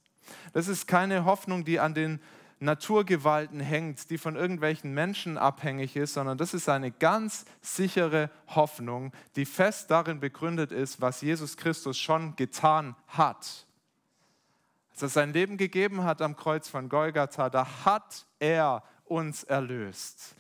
Das 0.53 0.69
ist 0.69 0.87
keine 0.87 1.25
Hoffnung, 1.25 1.65
die 1.65 1.81
an 1.81 1.95
den 1.95 2.21
Naturgewalten 2.63 3.61
hängt, 3.61 4.09
die 4.11 4.19
von 4.19 4.37
irgendwelchen 4.37 4.95
Menschen 4.95 5.37
abhängig 5.37 5.97
ist, 5.97 6.15
sondern 6.15 6.39
das 6.39 6.55
ist 6.55 6.69
eine 6.69 6.93
ganz 6.93 7.45
sichere 7.61 8.31
Hoffnung, 8.47 9.13
die 9.35 9.45
fest 9.45 9.91
darin 9.91 10.21
begründet 10.21 10.71
ist, 10.71 11.01
was 11.01 11.21
Jesus 11.21 11.57
Christus 11.57 11.99
schon 11.99 12.37
getan 12.37 12.95
hat. 13.09 13.67
Als 14.93 15.03
er 15.03 15.09
sein 15.09 15.33
Leben 15.33 15.57
gegeben 15.57 16.05
hat 16.05 16.23
am 16.23 16.37
Kreuz 16.37 16.69
von 16.69 16.89
Golgatha, 16.89 17.51
da 17.51 17.85
hat 17.85 18.27
er 18.39 18.85
uns 19.05 19.43
erlöst. 19.43 20.37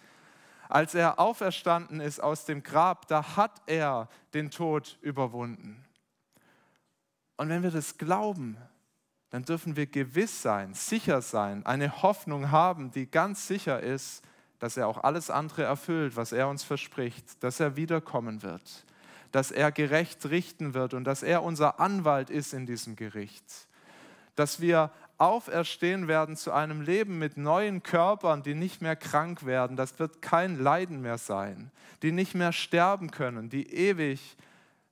Als 0.73 0.95
er 0.95 1.19
auferstanden 1.19 2.01
ist 2.01 2.19
aus 2.19 2.47
dem 2.47 2.63
Grab, 2.63 3.07
da 3.07 3.37
hat 3.37 3.61
er 3.67 4.09
den 4.33 4.51
Tod 4.51 4.97
überwunden. 5.03 5.85
Und 7.37 7.51
wenn 7.51 7.63
wir 7.63 7.71
das 7.71 7.99
glauben, 7.99 8.57
dann 9.29 9.45
dürfen 9.45 9.77
wir 9.77 9.85
gewiss 9.85 10.41
sein, 10.41 10.73
sicher 10.73 11.21
sein, 11.21 11.67
eine 11.67 12.01
Hoffnung 12.01 12.51
haben, 12.51 12.91
die 12.91 13.11
ganz 13.11 13.47
sicher 13.47 13.81
ist, 13.81 14.25
dass 14.61 14.79
er 14.79 14.89
auch 14.89 15.05
alles 15.05 15.29
andere 15.29 15.65
erfüllt, 15.65 16.17
was 16.17 16.33
er 16.33 16.49
uns 16.49 16.65
verspricht, 16.65 17.45
dass 17.45 17.61
er 17.61 17.77
wiederkommen 17.77 18.43
wird, 18.43 18.87
dass 19.31 19.51
er 19.51 19.73
gerecht 19.73 20.25
richten 20.25 20.73
wird 20.73 20.95
und 20.95 21.05
dass 21.05 21.23
er 21.23 21.43
unser 21.43 21.81
Anwalt 21.81 22.31
ist 22.31 22.55
in 22.55 22.65
diesem 22.65 22.97
Gericht, 22.97 23.45
dass 24.37 24.63
wir 24.63 24.91
auferstehen 25.23 26.09
werden 26.09 26.37
zu 26.37 26.53
einem 26.53 26.81
Leben 26.81 27.19
mit 27.19 27.37
neuen 27.37 27.83
Körpern, 27.83 28.43
die 28.43 28.55
nicht 28.55 28.83
mehr 28.83 28.97
krank 28.97 29.47
werden, 29.47 29.77
das 29.77 29.99
wird 29.99 30.21
kein 30.23 30.59
Leiden 30.59 31.01
mehr 31.01 31.19
sein, 31.19 31.71
die 32.03 32.13
nicht 32.13 32.35
mehr 32.35 32.53
sterben 32.53 33.11
können, 33.11 33.49
die 33.49 33.73
ewig 33.73 34.37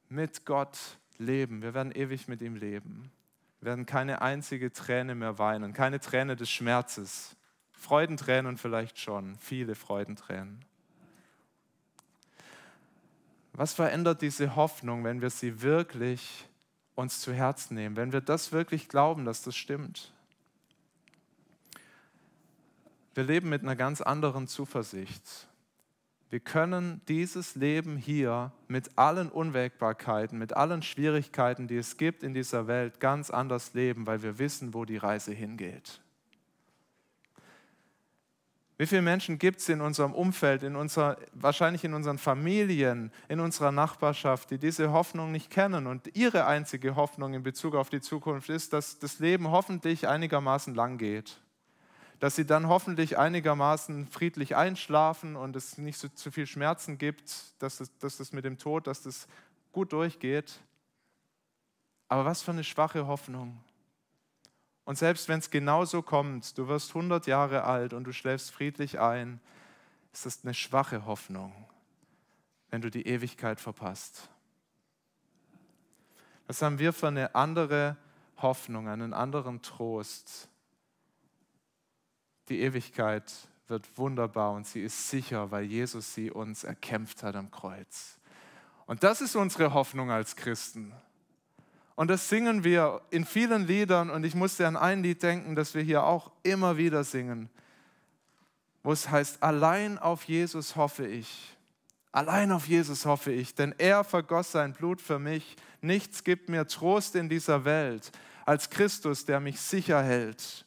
mit 0.09 0.47
Gott 0.47 0.79
leben. 1.19 1.63
Wir 1.63 1.75
werden 1.75 1.93
ewig 1.93 2.29
mit 2.29 2.43
ihm 2.43 2.57
leben 2.57 3.11
werden 3.61 3.87
keine 3.87 4.23
einzige 4.23 4.73
Träne 4.73 5.15
mehr 5.15 5.39
weinen, 5.39 5.73
keine 5.73 6.01
Träne 6.01 6.37
des 6.37 6.51
Schmerzes. 6.51 7.37
Freudentränen 7.73 8.57
vielleicht 8.57 8.99
schon, 8.99 9.37
viele 9.39 9.75
Freudentränen. 9.75 10.65
Was 13.53 13.75
verändert 13.75 14.23
diese 14.23 14.57
Hoffnung, 14.57 15.05
wenn 15.05 15.21
wir 15.21 15.31
sie 15.31 15.61
wirklich 15.61 16.47
uns 16.95 17.21
zu 17.21 17.33
Herzen 17.33 17.75
nehmen, 17.75 17.97
wenn 17.97 18.13
wir 18.13 18.21
das 18.21 18.53
wirklich 18.53 18.89
glauben, 18.89 19.25
dass 19.25 19.43
das 19.43 19.57
stimmt? 19.57 20.13
Wir 23.15 23.25
leben 23.25 23.49
mit 23.49 23.63
einer 23.63 23.77
ganz 23.77 24.01
anderen 24.01 24.47
Zuversicht. 24.47 25.49
Wir 26.31 26.39
können 26.39 27.01
dieses 27.09 27.57
Leben 27.57 27.97
hier 27.97 28.53
mit 28.69 28.97
allen 28.97 29.31
Unwägbarkeiten, 29.31 30.39
mit 30.39 30.53
allen 30.53 30.81
Schwierigkeiten, 30.83 31.67
die 31.67 31.77
es 31.77 31.97
gibt 31.97 32.23
in 32.23 32.35
dieser 32.35 32.69
Welt, 32.69 33.01
ganz 33.01 33.31
anders 33.31 33.75
leben, 33.75 34.07
weil 34.07 34.23
wir 34.23 34.39
wissen, 34.39 34.73
wo 34.73 34.85
die 34.85 34.97
Reise 34.97 35.33
hingeht. 35.33 36.01
Wie 38.79 38.87
viele 38.87 39.03
Menschen 39.03 39.39
gibt 39.41 39.59
es 39.59 39.69
in 39.69 39.81
unserem 39.81 40.15
Umfeld, 40.15 40.63
in 40.63 40.77
unserer, 40.77 41.19
wahrscheinlich 41.35 41.85
in 41.85 41.95
unseren 41.95 42.17
Familien, 42.17 43.13
in 43.29 43.41
unserer 43.41 43.73
Nachbarschaft, 43.73 44.53
die 44.53 44.59
diese 44.59 44.93
Hoffnung 44.93 45.33
nicht 45.33 45.51
kennen 45.51 45.89
und 45.89 46.17
ihre 46.17 46.47
einzige 46.47 46.95
Hoffnung 46.95 47.35
in 47.35 47.43
Bezug 47.43 47.75
auf 47.75 47.91
die 47.91 48.01
Zukunft 48.01 48.49
ist, 48.49 48.73
dass 48.73 49.01
das 49.01 49.19
Leben 49.19 49.51
hoffentlich 49.51 50.07
einigermaßen 50.07 50.77
lang 50.77 50.97
geht 50.97 51.41
dass 52.21 52.37
sie 52.37 52.45
dann 52.45 52.69
hoffentlich 52.69 53.17
einigermaßen 53.17 54.07
friedlich 54.07 54.55
einschlafen 54.55 55.37
und 55.37 55.57
es 55.57 55.79
nicht 55.79 55.99
so 55.99 56.07
zu 56.09 56.31
viel 56.31 56.47
Schmerzen 56.47 56.99
gibt, 56.99 57.33
dass 57.63 57.81
es, 57.81 57.97
dass 57.99 58.21
es 58.21 58.33
mit 58.33 58.45
dem 58.45 58.59
Tod, 58.59 58.87
dass 58.87 59.03
das 59.03 59.27
gut 59.73 59.93
durchgeht. 59.93 60.61
Aber 62.09 62.27
was 62.27 62.43
für 62.43 62.51
eine 62.51 62.63
schwache 62.63 63.07
Hoffnung. 63.07 63.59
Und 64.85 64.99
selbst 64.99 65.29
wenn 65.29 65.39
es 65.39 65.51
genauso 65.51 66.03
kommt, 66.03 66.59
du 66.59 66.69
wirst 66.69 66.91
100 66.91 67.27
Jahre 67.27 67.65
alt 67.65 67.95
und 67.95 68.05
du 68.05 68.13
schläfst 68.13 68.51
friedlich 68.51 69.01
ein, 69.01 69.41
ist 70.13 70.27
das 70.27 70.41
eine 70.43 70.53
schwache 70.53 71.07
Hoffnung, 71.07 71.53
wenn 72.69 72.83
du 72.83 72.91
die 72.91 73.07
Ewigkeit 73.07 73.61
verpasst. 73.61 74.29
Was 76.47 76.61
haben 76.61 76.79
wir 76.79 76.93
für 76.93 77.09
eine 77.09 77.35
andere 77.35 77.97
Hoffnung, 78.37 78.89
einen 78.89 79.15
anderen 79.15 79.63
Trost? 79.63 80.50
Die 82.51 82.61
Ewigkeit 82.63 83.33
wird 83.69 83.87
wunderbar 83.97 84.53
und 84.53 84.67
sie 84.67 84.83
ist 84.83 85.09
sicher, 85.09 85.53
weil 85.53 85.65
Jesus 85.65 86.15
sie 86.15 86.33
uns 86.33 86.65
erkämpft 86.65 87.23
hat 87.23 87.37
am 87.37 87.53
Kreuz. 87.53 88.19
Und 88.87 89.05
das 89.05 89.21
ist 89.21 89.37
unsere 89.37 89.73
Hoffnung 89.73 90.11
als 90.11 90.35
Christen. 90.35 90.93
Und 91.95 92.09
das 92.09 92.29
singen 92.29 92.65
wir 92.65 93.03
in 93.11 93.25
vielen 93.25 93.69
Liedern 93.69 94.11
und 94.11 94.25
ich 94.25 94.35
musste 94.35 94.67
an 94.67 94.77
ein 94.77 95.05
Lied 95.05 95.23
denken, 95.23 95.55
das 95.55 95.75
wir 95.75 95.83
hier 95.83 96.03
auch 96.03 96.33
immer 96.43 96.77
wieder 96.77 97.05
singen, 97.05 97.49
wo 98.83 98.91
es 98.91 99.09
heißt, 99.09 99.43
allein 99.45 99.97
auf 99.99 100.25
Jesus 100.25 100.75
hoffe 100.75 101.07
ich. 101.07 101.57
Allein 102.11 102.51
auf 102.51 102.67
Jesus 102.67 103.07
hoffe 103.07 103.31
ich, 103.31 103.55
denn 103.55 103.77
er 103.79 104.03
vergoss 104.03 104.51
sein 104.51 104.73
Blut 104.73 105.01
für 105.01 105.21
mich. 105.21 105.55
Nichts 105.83 106.25
gibt 106.25 106.49
mir 106.49 106.67
Trost 106.67 107.15
in 107.15 107.29
dieser 107.29 107.65
Welt 107.65 108.11
als 108.45 108.71
Christus, 108.71 109.25
der 109.25 109.39
mich 109.39 109.61
sicher 109.61 110.03
hält. 110.03 110.65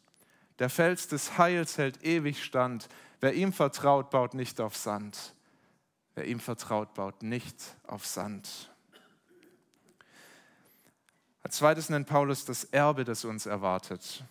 Der 0.59 0.69
Fels 0.69 1.07
des 1.07 1.37
Heils 1.37 1.77
hält 1.77 2.03
ewig 2.03 2.43
stand. 2.43 2.87
Wer 3.19 3.33
ihm 3.33 3.53
vertraut, 3.53 4.09
baut 4.09 4.33
nicht 4.33 4.61
auf 4.61 4.75
Sand. 4.75 5.33
Wer 6.15 6.25
ihm 6.25 6.39
vertraut, 6.39 6.93
baut 6.93 7.23
nicht 7.23 7.55
auf 7.87 8.05
Sand. 8.05 8.71
Als 11.41 11.57
zweites 11.57 11.89
nennt 11.89 12.07
Paulus 12.07 12.45
das 12.45 12.63
Erbe, 12.65 13.03
das 13.03 13.25
uns 13.25 13.45
erwartet. 13.45 14.23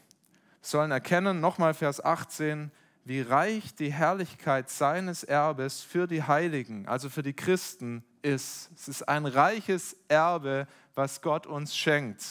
Wir 0.61 0.69
sollen 0.69 0.93
erkennen, 0.93 1.41
nochmal 1.41 1.75
Vers 1.75 2.03
18, 2.03 2.71
wie 3.05 3.21
reich 3.21 3.75
die 3.75 3.93
Herrlichkeit 3.93 4.71
seines 4.71 5.25
Erbes 5.25 5.83
für 5.83 6.07
die 6.07 6.23
Heiligen, 6.23 6.87
also 6.87 7.11
für 7.11 7.23
die 7.23 7.35
Christen 7.35 8.05
ist. 8.23 8.71
Es 8.77 8.89
ist 8.89 9.09
ein 9.09 9.27
reiches 9.27 9.97
Erbe, 10.09 10.69
was 10.95 11.21
Gott 11.21 11.47
uns 11.47 11.77
schenkt. 11.77 12.23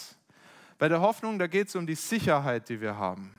Bei 0.78 0.88
der 0.88 1.02
Hoffnung, 1.02 1.38
da 1.38 1.48
geht 1.48 1.68
es 1.68 1.76
um 1.76 1.86
die 1.86 1.96
Sicherheit, 1.96 2.70
die 2.70 2.80
wir 2.80 2.98
haben. 2.98 3.36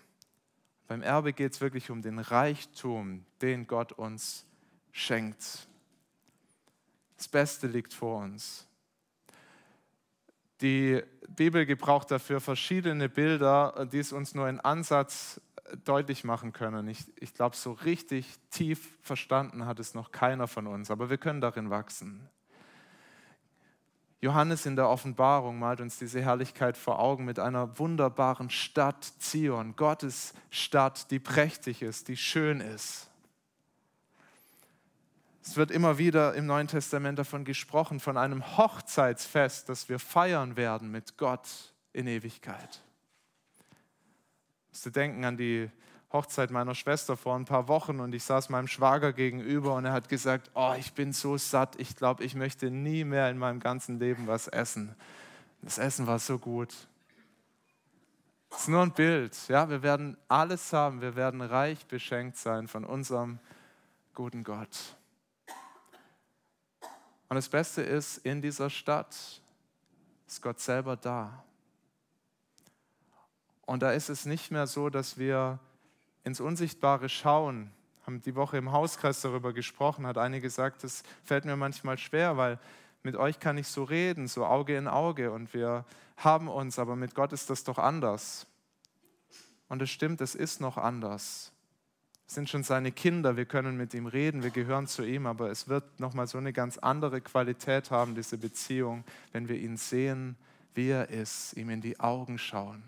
Beim 0.93 1.01
Erbe 1.01 1.33
geht 1.33 1.55
es 1.55 1.63
wirklich 1.63 1.91
um 1.91 2.03
den 2.03 2.19
Reichtum, 2.19 3.25
den 3.41 3.67
Gott 3.67 3.93
uns 3.93 4.45
schenkt. 4.91 5.67
Das 7.17 7.29
Beste 7.29 7.67
liegt 7.67 7.95
vor 7.95 8.19
uns. 8.19 8.69
Die 10.61 11.03
Bibel 11.29 11.65
gebraucht 11.65 12.11
dafür 12.11 12.43
verschiedene 12.43 13.09
Bilder, 13.09 13.89
die 13.91 14.01
es 14.01 14.13
uns 14.13 14.35
nur 14.35 14.51
in 14.51 14.61
Ansatz 14.61 15.41
deutlich 15.83 16.25
machen 16.25 16.53
können. 16.53 16.87
Ich, 16.89 17.07
ich 17.19 17.33
glaube, 17.33 17.57
so 17.57 17.73
richtig 17.73 18.27
tief 18.51 18.99
verstanden 19.01 19.65
hat 19.65 19.81
es 19.81 19.95
noch 19.95 20.13
keiner 20.13 20.47
von 20.47 20.67
uns, 20.67 20.91
aber 20.91 21.09
wir 21.09 21.17
können 21.17 21.41
darin 21.41 21.71
wachsen. 21.71 22.29
Johannes 24.23 24.67
in 24.67 24.77
der 24.77 24.89
Offenbarung 24.89 25.59
malt 25.59 25.81
uns 25.81 25.99
diese 25.99 26.23
Herrlichkeit 26.23 26.77
vor 26.77 27.01
Augen 27.01 27.25
mit 27.25 27.41
einer 27.41 27.77
wunderbaren 27.81 28.51
Stadt 28.51 29.05
Zion, 29.19 29.75
Gottes 29.75 30.33
Stadt, 30.49 31.11
die 31.11 31.19
prächtig 31.19 31.83
ist, 31.83 32.07
die 32.07 32.17
schön 32.17 32.61
ist. 32.61 33.11
Es 35.43 35.57
wird 35.57 35.73
immer 35.73 35.99
wieder 35.99 36.35
im 36.35 36.47
Neuen 36.47 36.69
Testament 36.69 37.19
davon 37.19 37.45
gesprochen, 37.45 37.99
von 37.99 38.17
einem 38.17 38.57
Hochzeitsfest, 38.57 39.69
das 39.69 39.89
wir 39.89 39.99
feiern 39.99 40.57
werden 40.57 40.93
mit 40.93 41.17
Gott 41.17 41.75
in 41.93 42.07
Ewigkeit. 42.07 42.81
Ich 44.67 44.75
musste 44.75 44.93
denken 44.93 45.25
an 45.25 45.37
die 45.37 45.69
Hochzeit 46.13 46.51
meiner 46.51 46.75
Schwester 46.75 47.17
vor 47.17 47.37
ein 47.37 47.45
paar 47.45 47.69
Wochen 47.69 48.01
und 48.01 48.15
ich 48.15 48.25
saß 48.25 48.51
meinem 48.51 48.69
Schwager 48.69 49.13
gegenüber 49.13 49.75
und 49.75 49.85
er 49.87 49.93
hat 49.93 50.09
gesagt, 50.09 50.51
oh, 50.55 50.75
ich 50.79 50.93
bin 50.93 51.13
so 51.13 51.39
satt, 51.39 51.81
ich 51.81 51.97
glaube, 51.97 52.23
ich 52.25 52.35
möchte 52.35 52.71
nie 52.71 53.05
mehr 53.05 53.31
in 53.31 53.39
meinem 53.39 53.61
ganzen 53.61 53.99
Leben 53.99 54.27
was 54.27 54.49
essen. 54.49 54.95
Das 55.63 55.79
Essen 55.79 56.07
war 56.07 56.19
so 56.19 56.39
gut. 56.39 56.75
Es 58.51 58.63
ist 58.63 58.69
nur 58.69 58.83
ein 58.83 58.93
Bild. 58.93 59.37
Ja, 59.49 59.71
wir 59.71 59.83
werden 59.83 60.19
alles 60.29 60.73
haben, 60.73 61.01
wir 61.01 61.17
werden 61.17 61.41
reich 61.41 61.87
beschenkt 61.87 62.37
sein 62.37 62.69
von 62.69 62.85
unserem 62.85 63.39
guten 64.15 64.45
Gott. 64.45 64.97
Und 67.31 67.37
das 67.37 67.49
Beste 67.49 67.81
ist, 67.81 68.19
in 68.19 68.43
dieser 68.43 68.69
Stadt 68.69 69.41
ist 70.27 70.43
Gott 70.43 70.61
selber 70.61 70.97
da. 70.97 71.43
Und 73.65 73.83
da 73.83 73.93
ist 73.93 74.11
es 74.11 74.27
nicht 74.27 74.51
mehr 74.51 74.67
so, 74.67 74.91
dass 74.91 75.17
wir 75.17 75.59
ins 76.25 76.41
Unsichtbare 76.41 77.09
schauen. 77.09 77.71
Haben 78.07 78.23
die 78.23 78.35
Woche 78.35 78.57
im 78.57 78.73
Hauskreis 78.73 79.21
darüber 79.21 79.53
gesprochen, 79.53 80.07
hat 80.07 80.19
einige 80.19 80.43
gesagt, 80.43 80.85
das 80.85 81.03
fällt 81.25 81.45
mir 81.45 81.57
manchmal 81.57 81.99
schwer, 81.99 82.37
weil 82.37 82.59
mit 83.03 83.17
euch 83.17 83.41
kann 83.41 83.59
ich 83.59 83.69
so 83.69 83.85
reden, 83.85 84.29
so 84.29 84.45
Auge 84.45 84.77
in 84.77 84.89
Auge 84.89 85.33
und 85.33 85.55
wir 85.55 85.85
haben 86.17 86.49
uns, 86.49 86.79
aber 86.79 86.97
mit 86.97 87.15
Gott 87.15 87.33
ist 87.33 87.51
das 87.51 87.65
doch 87.65 87.79
anders. 87.79 88.47
Und 89.69 89.83
es 89.83 89.91
stimmt, 89.91 90.21
es 90.21 90.35
ist 90.35 90.61
noch 90.61 90.77
anders 90.77 91.53
sind 92.33 92.49
schon 92.49 92.63
seine 92.63 92.93
Kinder, 92.93 93.37
wir 93.37 93.45
können 93.45 93.77
mit 93.77 93.95
ihm 93.95 94.07
reden, 94.07 94.43
wir 94.43 94.51
gehören 94.51 94.87
zu 94.87 95.05
ihm, 95.05 95.27
aber 95.27 95.51
es 95.51 95.69
wird 95.69 96.01
nochmal 96.01 96.27
so 96.27 96.39
eine 96.39 96.53
ganz 96.53 96.79
andere 96.79 97.21
Qualität 97.21 97.91
haben, 97.91 98.15
diese 98.15 98.39
Beziehung, 98.39 99.05
wenn 99.33 99.49
wir 99.49 99.57
ihn 99.57 99.77
sehen, 99.77 100.37
wie 100.75 100.89
er 100.89 101.11
ist, 101.11 101.55
ihm 101.57 101.71
in 101.71 101.81
die 101.81 102.01
Augen 102.01 102.39
schauen. 102.39 102.83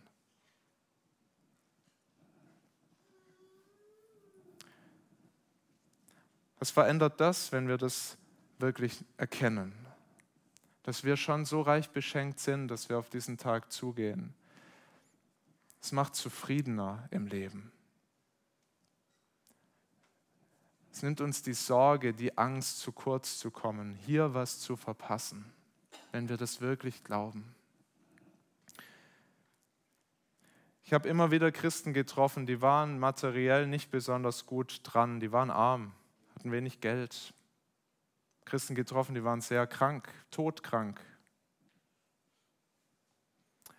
Was 6.64 6.70
verändert 6.70 7.20
das, 7.20 7.52
wenn 7.52 7.68
wir 7.68 7.76
das 7.76 8.16
wirklich 8.58 9.04
erkennen? 9.18 9.74
Dass 10.82 11.04
wir 11.04 11.18
schon 11.18 11.44
so 11.44 11.60
reich 11.60 11.90
beschenkt 11.90 12.40
sind, 12.40 12.68
dass 12.68 12.88
wir 12.88 12.98
auf 12.98 13.10
diesen 13.10 13.36
Tag 13.36 13.70
zugehen. 13.70 14.32
Es 15.82 15.92
macht 15.92 16.14
zufriedener 16.14 17.06
im 17.10 17.26
Leben. 17.26 17.70
Es 20.90 21.02
nimmt 21.02 21.20
uns 21.20 21.42
die 21.42 21.52
Sorge, 21.52 22.14
die 22.14 22.38
Angst, 22.38 22.78
zu 22.78 22.92
kurz 22.92 23.36
zu 23.38 23.50
kommen, 23.50 23.98
hier 24.06 24.32
was 24.32 24.58
zu 24.58 24.74
verpassen, 24.76 25.44
wenn 26.12 26.30
wir 26.30 26.38
das 26.38 26.62
wirklich 26.62 27.04
glauben. 27.04 27.54
Ich 30.82 30.94
habe 30.94 31.10
immer 31.10 31.30
wieder 31.30 31.52
Christen 31.52 31.92
getroffen, 31.92 32.46
die 32.46 32.62
waren 32.62 32.98
materiell 32.98 33.66
nicht 33.66 33.90
besonders 33.90 34.46
gut 34.46 34.80
dran, 34.82 35.20
die 35.20 35.30
waren 35.30 35.50
arm, 35.50 35.92
hatten 36.44 36.52
wenig 36.52 36.82
Geld. 36.82 37.32
Christen 38.44 38.74
getroffen, 38.74 39.14
die 39.14 39.24
waren 39.24 39.40
sehr 39.40 39.66
krank, 39.66 40.12
todkrank. 40.30 41.00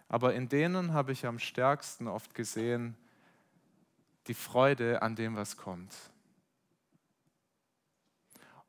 Aber 0.07 0.33
in 0.33 0.49
denen 0.49 0.91
habe 0.91 1.11
ich 1.11 1.27
am 1.27 1.37
stärksten 1.37 2.07
oft 2.07 2.33
gesehen 2.33 2.97
die 4.25 4.33
Freude 4.33 5.03
an 5.03 5.15
dem, 5.15 5.35
was 5.35 5.57
kommt. 5.57 5.93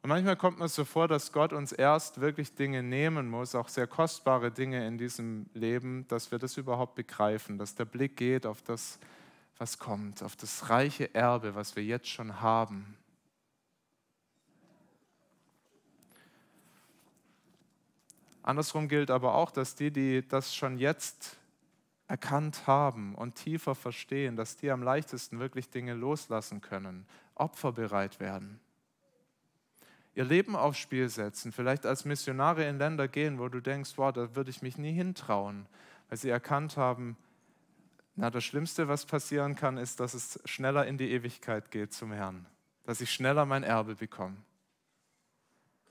Und 0.02 0.10
manchmal 0.10 0.36
kommt 0.36 0.58
mir 0.58 0.68
so 0.68 0.84
vor, 0.84 1.08
dass 1.08 1.32
Gott 1.32 1.54
uns 1.54 1.72
erst 1.72 2.20
wirklich 2.20 2.54
Dinge 2.54 2.82
nehmen 2.82 3.30
muss, 3.30 3.54
auch 3.54 3.68
sehr 3.68 3.86
kostbare 3.86 4.50
Dinge 4.50 4.86
in 4.86 4.98
diesem 4.98 5.46
Leben, 5.54 6.06
dass 6.08 6.30
wir 6.30 6.38
das 6.38 6.58
überhaupt 6.58 6.96
begreifen, 6.96 7.56
dass 7.56 7.74
der 7.74 7.86
Blick 7.86 8.18
geht 8.18 8.44
auf 8.44 8.60
das, 8.60 8.98
was 9.56 9.78
kommt, 9.78 10.22
auf 10.22 10.36
das 10.36 10.68
reiche 10.68 11.14
Erbe, 11.14 11.54
was 11.54 11.76
wir 11.76 11.82
jetzt 11.82 12.08
schon 12.08 12.42
haben. 12.42 12.98
Andersrum 18.46 18.88
gilt 18.88 19.10
aber 19.10 19.34
auch, 19.34 19.50
dass 19.50 19.74
die, 19.74 19.90
die 19.90 20.26
das 20.26 20.54
schon 20.54 20.78
jetzt 20.78 21.36
erkannt 22.08 22.66
haben 22.66 23.14
und 23.14 23.34
tiefer 23.34 23.74
verstehen, 23.74 24.36
dass 24.36 24.56
die 24.56 24.70
am 24.70 24.82
leichtesten 24.82 25.38
wirklich 25.38 25.68
Dinge 25.68 25.92
loslassen 25.92 26.62
können, 26.62 27.06
opferbereit 27.34 28.20
werden 28.20 28.60
ihr 30.16 30.24
Leben 30.24 30.56
aufs 30.56 30.78
Spiel 30.78 31.08
setzen, 31.08 31.52
vielleicht 31.52 31.86
als 31.86 32.04
Missionare 32.04 32.64
in 32.66 32.78
Länder 32.78 33.06
gehen, 33.06 33.38
wo 33.38 33.48
du 33.48 33.60
denkst, 33.60 33.92
wow, 33.96 34.12
da 34.12 34.34
würde 34.34 34.50
ich 34.50 34.62
mich 34.62 34.78
nie 34.78 34.92
hintrauen, 34.92 35.66
weil 36.08 36.18
sie 36.18 36.30
erkannt 36.30 36.76
haben, 36.76 37.16
na, 38.16 38.30
das 38.30 38.42
Schlimmste, 38.42 38.88
was 38.88 39.04
passieren 39.04 39.54
kann, 39.54 39.76
ist, 39.76 40.00
dass 40.00 40.14
es 40.14 40.40
schneller 40.46 40.86
in 40.86 40.96
die 40.96 41.10
Ewigkeit 41.10 41.70
geht 41.70 41.92
zum 41.92 42.12
Herrn, 42.12 42.46
dass 42.84 43.02
ich 43.02 43.12
schneller 43.12 43.44
mein 43.44 43.62
Erbe 43.62 43.94
bekomme. 43.94 44.38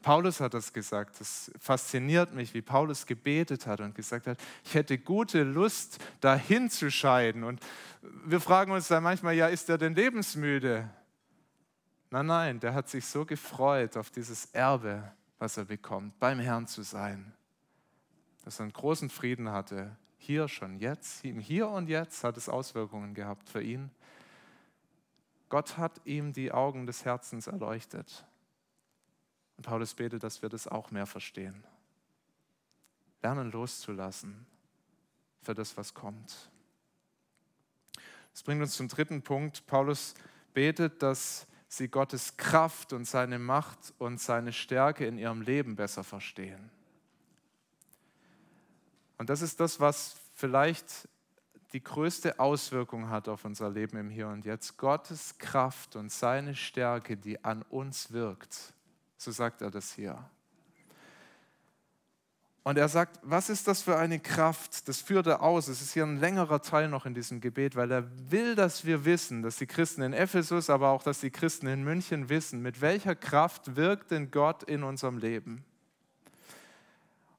Paulus 0.06 0.40
hat 0.40 0.54
das 0.54 0.72
gesagt. 0.72 1.20
Das 1.20 1.52
fasziniert 1.60 2.32
mich, 2.32 2.54
wie 2.54 2.62
Paulus 2.62 3.08
gebetet 3.08 3.66
hat 3.66 3.80
und 3.80 3.96
gesagt 3.96 4.28
hat, 4.28 4.38
ich 4.64 4.76
hätte 4.76 5.00
gute 5.00 5.42
Lust, 5.42 5.98
dahin 6.22 6.70
zu 6.70 6.92
scheiden. 6.92 7.44
Und 7.44 7.60
wir 8.24 8.40
fragen 8.40 8.72
uns 8.72 8.88
dann 8.88 9.02
manchmal, 9.02 9.34
ja, 9.34 9.48
ist 9.48 9.68
er 9.68 9.80
denn 9.80 9.96
lebensmüde? 9.96 10.88
Nein, 12.12 12.26
nein, 12.28 12.60
der 12.60 12.76
hat 12.76 12.88
sich 12.88 13.04
so 13.08 13.26
gefreut 13.26 13.98
auf 13.98 14.12
dieses 14.12 14.46
Erbe, 14.54 15.12
was 15.40 15.58
er 15.58 15.66
bekommt, 15.66 16.20
beim 16.20 16.38
Herrn 16.40 16.68
zu 16.68 16.84
sein, 16.84 17.34
dass 18.44 18.60
er 18.60 18.66
einen 18.66 18.74
großen 18.74 19.10
Frieden 19.10 19.50
hatte, 19.50 19.98
hier 20.20 20.48
schon 20.48 20.78
jetzt, 20.78 21.22
Hier 21.24 21.68
und 21.68 21.90
Jetzt 21.90 22.24
hat 22.24 22.38
es 22.38 22.48
Auswirkungen 22.48 23.16
gehabt 23.16 23.50
für 23.50 23.64
ihn. 23.64 23.90
Gott 25.50 25.80
hat 25.80 26.00
ihm 26.06 26.32
die 26.32 26.52
Augen 26.52 26.86
des 26.86 27.06
Herzens 27.06 27.48
erleuchtet. 27.48 28.24
Und 29.58 29.64
Paulus 29.64 29.94
betet, 29.94 30.24
dass 30.24 30.42
wir 30.42 30.50
das 30.50 30.68
auch 30.68 30.92
mehr 30.92 31.06
verstehen. 31.06 31.64
Lernen 33.22 33.52
loszulassen 33.52 34.46
für 35.42 35.54
das, 35.54 35.78
was 35.78 35.94
kommt. 35.94 36.50
Das 38.32 38.44
bringt 38.44 38.62
uns 38.62 38.76
zum 38.76 38.88
dritten 38.88 39.22
Punkt. 39.22 39.66
Paulus 39.66 40.14
betet, 40.54 41.02
dass 41.02 41.48
sie 41.68 41.88
Gottes 41.88 42.38
Kraft 42.38 42.94
und 42.94 43.06
seine 43.06 43.40
Macht 43.40 43.94
und 43.98 44.20
seine 44.20 44.54
Stärke 44.54 45.06
in 45.08 45.18
ihrem 45.18 45.42
Leben 45.42 45.76
besser 45.76 46.04
verstehen. 46.04 46.70
Und 49.18 49.30
das 49.30 49.42
ist 49.42 49.60
das, 49.60 49.80
was 49.80 50.18
vielleicht 50.34 51.08
die 51.74 51.84
größte 51.84 52.40
Auswirkung 52.40 53.10
hat 53.10 53.28
auf 53.28 53.46
unser 53.46 53.70
Leben 53.70 53.98
im 53.98 54.10
Hier 54.10 54.28
und 54.28 54.46
Jetzt. 54.46 54.78
Gottes 54.78 55.38
Kraft 55.38 55.96
und 55.96 56.12
seine 56.12 56.56
Stärke, 56.56 57.18
die 57.18 57.44
an 57.44 57.64
uns 57.64 58.12
wirkt. 58.12 58.75
So 59.18 59.32
sagt 59.32 59.62
er 59.62 59.72
das 59.72 59.94
hier. 59.94 60.18
Und 62.64 62.80
er 62.80 62.90
sagt, 62.90 63.20
was 63.22 63.52
ist 63.52 63.68
das 63.68 63.84
für 63.84 63.96
eine 63.96 64.20
Kraft? 64.20 64.88
Das 64.88 65.00
führt 65.00 65.28
er 65.28 65.44
aus. 65.44 65.68
Es 65.68 65.84
ist 65.84 65.94
hier 65.94 66.04
ein 66.04 66.20
längerer 66.20 66.64
Teil 66.64 66.88
noch 66.88 67.06
in 67.06 67.14
diesem 67.14 67.40
Gebet, 67.40 67.76
weil 67.76 67.92
er 67.92 68.06
will, 68.32 68.56
dass 68.56 68.86
wir 68.86 69.06
wissen, 69.06 69.44
dass 69.44 69.58
die 69.58 69.68
Christen 69.68 70.02
in 70.02 70.14
Ephesus, 70.14 70.72
aber 70.72 70.90
auch, 70.90 71.04
dass 71.04 71.20
die 71.20 71.30
Christen 71.30 71.68
in 71.68 71.84
München 71.84 72.28
wissen, 72.28 72.64
mit 72.64 72.82
welcher 72.82 73.14
Kraft 73.14 73.76
wirkt 73.76 74.10
denn 74.10 74.32
Gott 74.32 74.64
in 74.64 74.82
unserem 74.82 75.20
Leben. 75.20 75.64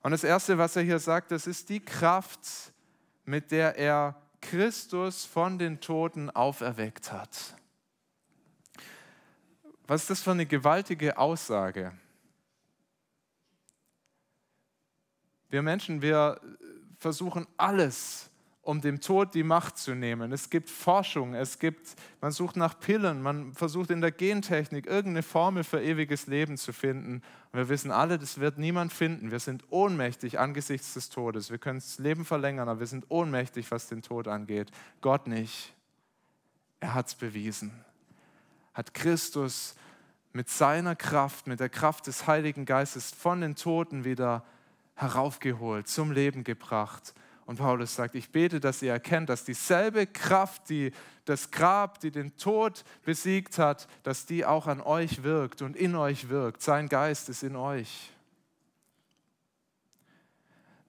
Und 0.00 0.12
das 0.12 0.22
Erste, 0.22 0.58
was 0.58 0.76
er 0.76 0.82
hier 0.82 1.00
sagt, 1.00 1.32
das 1.32 1.48
ist 1.48 1.70
die 1.70 1.80
Kraft, 1.80 2.72
mit 3.24 3.50
der 3.50 3.76
er 3.76 4.14
Christus 4.40 5.24
von 5.24 5.58
den 5.58 5.80
Toten 5.80 6.30
auferweckt 6.30 7.10
hat. 7.10 7.56
Was 9.86 10.02
ist 10.02 10.10
das 10.10 10.22
für 10.22 10.32
eine 10.32 10.46
gewaltige 10.46 11.16
Aussage? 11.16 11.92
Wir 15.48 15.62
Menschen, 15.62 16.02
wir 16.02 16.40
versuchen 16.98 17.46
alles, 17.56 18.30
um 18.62 18.80
dem 18.80 19.00
Tod 19.00 19.32
die 19.32 19.44
Macht 19.44 19.78
zu 19.78 19.94
nehmen. 19.94 20.32
Es 20.32 20.50
gibt 20.50 20.68
Forschung, 20.68 21.34
es 21.34 21.60
gibt, 21.60 21.94
man 22.20 22.32
sucht 22.32 22.56
nach 22.56 22.80
Pillen, 22.80 23.22
man 23.22 23.54
versucht 23.54 23.90
in 23.90 24.00
der 24.00 24.10
Gentechnik 24.10 24.86
irgendeine 24.86 25.22
Formel 25.22 25.62
für 25.62 25.80
ewiges 25.80 26.26
Leben 26.26 26.56
zu 26.56 26.72
finden. 26.72 27.22
Und 27.52 27.58
wir 27.58 27.68
wissen 27.68 27.92
alle, 27.92 28.18
das 28.18 28.40
wird 28.40 28.58
niemand 28.58 28.92
finden. 28.92 29.30
Wir 29.30 29.38
sind 29.38 29.62
ohnmächtig 29.70 30.40
angesichts 30.40 30.94
des 30.94 31.10
Todes. 31.10 31.52
Wir 31.52 31.58
können 31.58 31.78
das 31.78 32.00
Leben 32.00 32.24
verlängern, 32.24 32.68
aber 32.68 32.80
wir 32.80 32.88
sind 32.88 33.06
ohnmächtig, 33.08 33.70
was 33.70 33.86
den 33.86 34.02
Tod 34.02 34.26
angeht. 34.26 34.72
Gott 35.00 35.28
nicht. 35.28 35.72
Er 36.80 36.94
hat 36.94 37.06
es 37.06 37.14
bewiesen. 37.14 37.85
Hat 38.76 38.92
Christus 38.92 39.74
mit 40.34 40.50
seiner 40.50 40.94
Kraft, 40.94 41.46
mit 41.46 41.60
der 41.60 41.70
Kraft 41.70 42.08
des 42.08 42.26
Heiligen 42.26 42.66
Geistes 42.66 43.10
von 43.10 43.40
den 43.40 43.56
Toten 43.56 44.04
wieder 44.04 44.44
heraufgeholt, 44.96 45.88
zum 45.88 46.12
Leben 46.12 46.44
gebracht. 46.44 47.14
Und 47.46 47.56
Paulus 47.56 47.94
sagt, 47.94 48.14
ich 48.14 48.30
bete, 48.32 48.60
dass 48.60 48.82
ihr 48.82 48.92
erkennt, 48.92 49.30
dass 49.30 49.44
dieselbe 49.44 50.06
Kraft, 50.06 50.68
die 50.68 50.92
das 51.24 51.50
Grab, 51.50 52.00
die 52.00 52.10
den 52.10 52.36
Tod 52.36 52.84
besiegt 53.06 53.56
hat, 53.56 53.88
dass 54.02 54.26
die 54.26 54.44
auch 54.44 54.66
an 54.66 54.82
euch 54.82 55.22
wirkt 55.22 55.62
und 55.62 55.74
in 55.74 55.96
euch 55.96 56.28
wirkt. 56.28 56.60
Sein 56.60 56.90
Geist 56.90 57.30
ist 57.30 57.42
in 57.42 57.56
euch. 57.56 58.12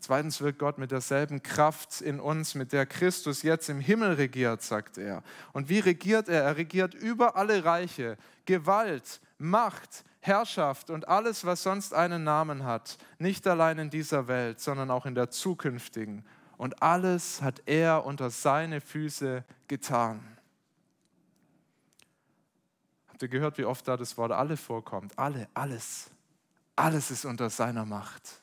Zweitens 0.07 0.39
wirkt 0.39 0.59
Gott 0.59 0.77
mit 0.77 0.91
derselben 0.91 1.43
Kraft 1.43 1.99
in 1.99 2.21
uns, 2.21 2.55
mit 2.55 2.71
der 2.71 2.85
Christus 2.85 3.41
jetzt 3.41 3.67
im 3.67 3.81
Himmel 3.81 4.13
regiert, 4.13 4.61
sagt 4.61 4.97
er. 4.97 5.21
Und 5.51 5.67
wie 5.67 5.79
regiert 5.79 6.29
er? 6.29 6.43
Er 6.43 6.55
regiert 6.55 6.93
über 6.93 7.35
alle 7.35 7.65
Reiche, 7.65 8.15
Gewalt, 8.45 9.19
Macht, 9.37 10.05
Herrschaft 10.21 10.91
und 10.91 11.09
alles, 11.09 11.43
was 11.43 11.61
sonst 11.61 11.93
einen 11.93 12.23
Namen 12.23 12.63
hat, 12.63 12.97
nicht 13.19 13.45
allein 13.47 13.79
in 13.79 13.89
dieser 13.89 14.29
Welt, 14.29 14.61
sondern 14.61 14.91
auch 14.91 15.05
in 15.05 15.13
der 15.13 15.29
zukünftigen. 15.29 16.23
Und 16.55 16.81
alles 16.81 17.41
hat 17.41 17.63
er 17.65 18.05
unter 18.05 18.29
seine 18.29 18.79
Füße 18.79 19.43
getan. 19.67 20.21
Habt 23.09 23.23
ihr 23.23 23.27
gehört, 23.27 23.57
wie 23.57 23.65
oft 23.65 23.85
da 23.85 23.97
das 23.97 24.17
Wort 24.17 24.31
alle 24.31 24.55
vorkommt? 24.55 25.19
Alle, 25.19 25.49
alles. 25.53 26.09
Alles 26.77 27.11
ist 27.11 27.25
unter 27.25 27.49
seiner 27.49 27.83
Macht. 27.83 28.41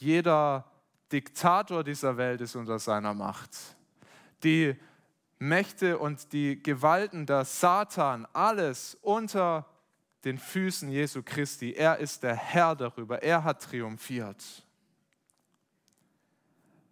Jeder 0.00 0.64
Diktator 1.12 1.84
dieser 1.84 2.16
Welt 2.16 2.40
ist 2.40 2.56
unter 2.56 2.78
seiner 2.78 3.12
Macht. 3.12 3.50
Die 4.42 4.74
Mächte 5.38 5.98
und 5.98 6.32
die 6.32 6.62
Gewalten, 6.62 7.26
der 7.26 7.44
Satan, 7.44 8.26
alles 8.32 8.96
unter 9.02 9.66
den 10.24 10.38
Füßen 10.38 10.90
Jesu 10.90 11.22
Christi. 11.22 11.72
Er 11.72 11.98
ist 11.98 12.22
der 12.22 12.34
Herr 12.34 12.74
darüber. 12.76 13.22
Er 13.22 13.44
hat 13.44 13.62
triumphiert. 13.62 14.42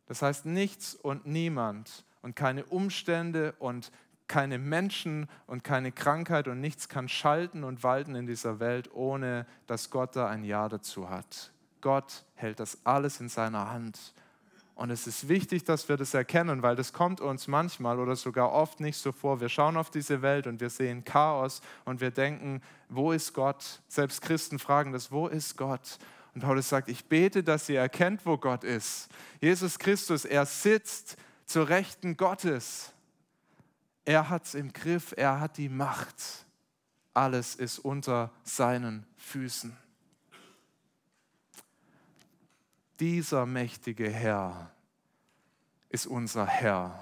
Das 0.05 0.21
heißt, 0.21 0.45
nichts 0.45 0.95
und 0.95 1.25
niemand 1.25 2.05
und 2.21 2.37
keine 2.37 2.67
Umstände 2.67 3.55
und 3.59 3.91
keine 4.27 4.59
Menschen 4.59 5.31
und 5.47 5.65
keine 5.65 5.93
Krankheit 5.93 6.47
und 6.47 6.61
nichts 6.61 6.91
kann 6.91 7.09
schalten 7.09 7.65
und 7.65 7.83
walten 7.83 8.15
in 8.15 8.27
dieser 8.27 8.61
Welt, 8.61 8.93
ohne 8.93 9.47
dass 9.67 9.89
Gott 9.89 10.15
da 10.15 10.29
ein 10.29 10.45
Ja 10.45 10.69
dazu 10.69 11.09
hat. 11.09 11.53
Gott 11.81 12.25
hält 12.35 12.61
das 12.61 12.79
alles 12.85 13.21
in 13.21 13.29
seiner 13.29 13.71
Hand. 13.71 13.99
Und 14.79 14.91
es 14.91 15.09
ist 15.09 15.29
wichtig, 15.29 15.65
dass 15.65 15.89
wir 15.89 15.97
das 15.97 16.15
erkennen, 16.15 16.63
weil 16.63 16.77
das 16.77 16.93
kommt 16.93 17.21
uns 17.21 17.49
manchmal 17.49 17.99
oder 17.99 18.15
sogar 18.15 18.53
oft 18.53 18.79
nicht 18.79 18.97
so 18.97 19.11
vor. 19.11 19.41
Wir 19.41 19.49
schauen 19.49 19.77
auf 19.77 19.91
diese 19.91 20.23
Welt 20.23 20.47
und 20.47 20.61
wir 20.61 20.71
sehen 20.71 21.05
Chaos 21.05 21.63
und 21.85 22.01
wir 22.01 22.13
denken, 22.13 22.63
wo 22.89 23.11
ist 23.11 23.33
Gott? 23.35 23.81
Selbst 23.89 24.23
Christen 24.23 24.61
fragen 24.61 24.93
das, 24.93 25.11
wo 25.11 25.27
ist 25.27 25.57
Gott? 25.57 25.99
Und 26.33 26.43
Paulus 26.43 26.69
sagt, 26.69 26.89
ich 26.89 27.07
bete, 27.07 27.43
dass 27.43 27.69
ihr 27.69 27.81
erkennt, 27.81 28.25
wo 28.25 28.39
Gott 28.39 28.63
ist. 28.63 29.09
Jesus 29.41 29.81
Christus, 29.81 30.25
er 30.25 30.47
sitzt 30.47 31.17
zur 31.45 31.69
Rechten 31.69 32.17
Gottes. 32.17 32.93
Er 34.05 34.29
hat 34.29 34.45
es 34.45 34.55
im 34.55 34.73
Griff, 34.73 35.13
er 35.17 35.41
hat 35.41 35.57
die 35.57 35.69
Macht. 35.69 36.15
Alles 37.15 37.57
ist 37.57 37.81
unter 37.81 38.31
seinen 38.45 39.05
Füßen. 39.17 39.77
Dieser 43.01 43.47
mächtige 43.47 44.11
Herr 44.11 44.73
ist 45.89 46.07
unser 46.07 46.47
Herr. 46.47 46.99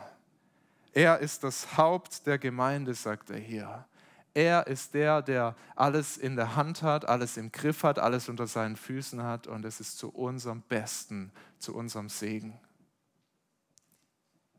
Er 0.92 1.18
ist 1.18 1.44
das 1.44 1.76
Haupt 1.76 2.26
der 2.26 2.38
Gemeinde, 2.38 2.94
sagt 2.94 3.30
er 3.30 3.38
hier. 3.38 3.86
Er 4.34 4.66
ist 4.66 4.92
der, 4.92 5.22
der 5.22 5.56
alles 5.74 6.18
in 6.18 6.36
der 6.36 6.56
Hand 6.56 6.82
hat, 6.82 7.06
alles 7.06 7.38
im 7.38 7.50
Griff 7.50 7.82
hat, 7.82 7.98
alles 7.98 8.28
unter 8.28 8.46
seinen 8.46 8.76
Füßen 8.76 9.22
hat 9.22 9.46
und 9.46 9.64
es 9.64 9.80
ist 9.80 9.96
zu 9.96 10.10
unserem 10.10 10.60
Besten, 10.60 11.32
zu 11.58 11.74
unserem 11.74 12.10
Segen. 12.10 12.60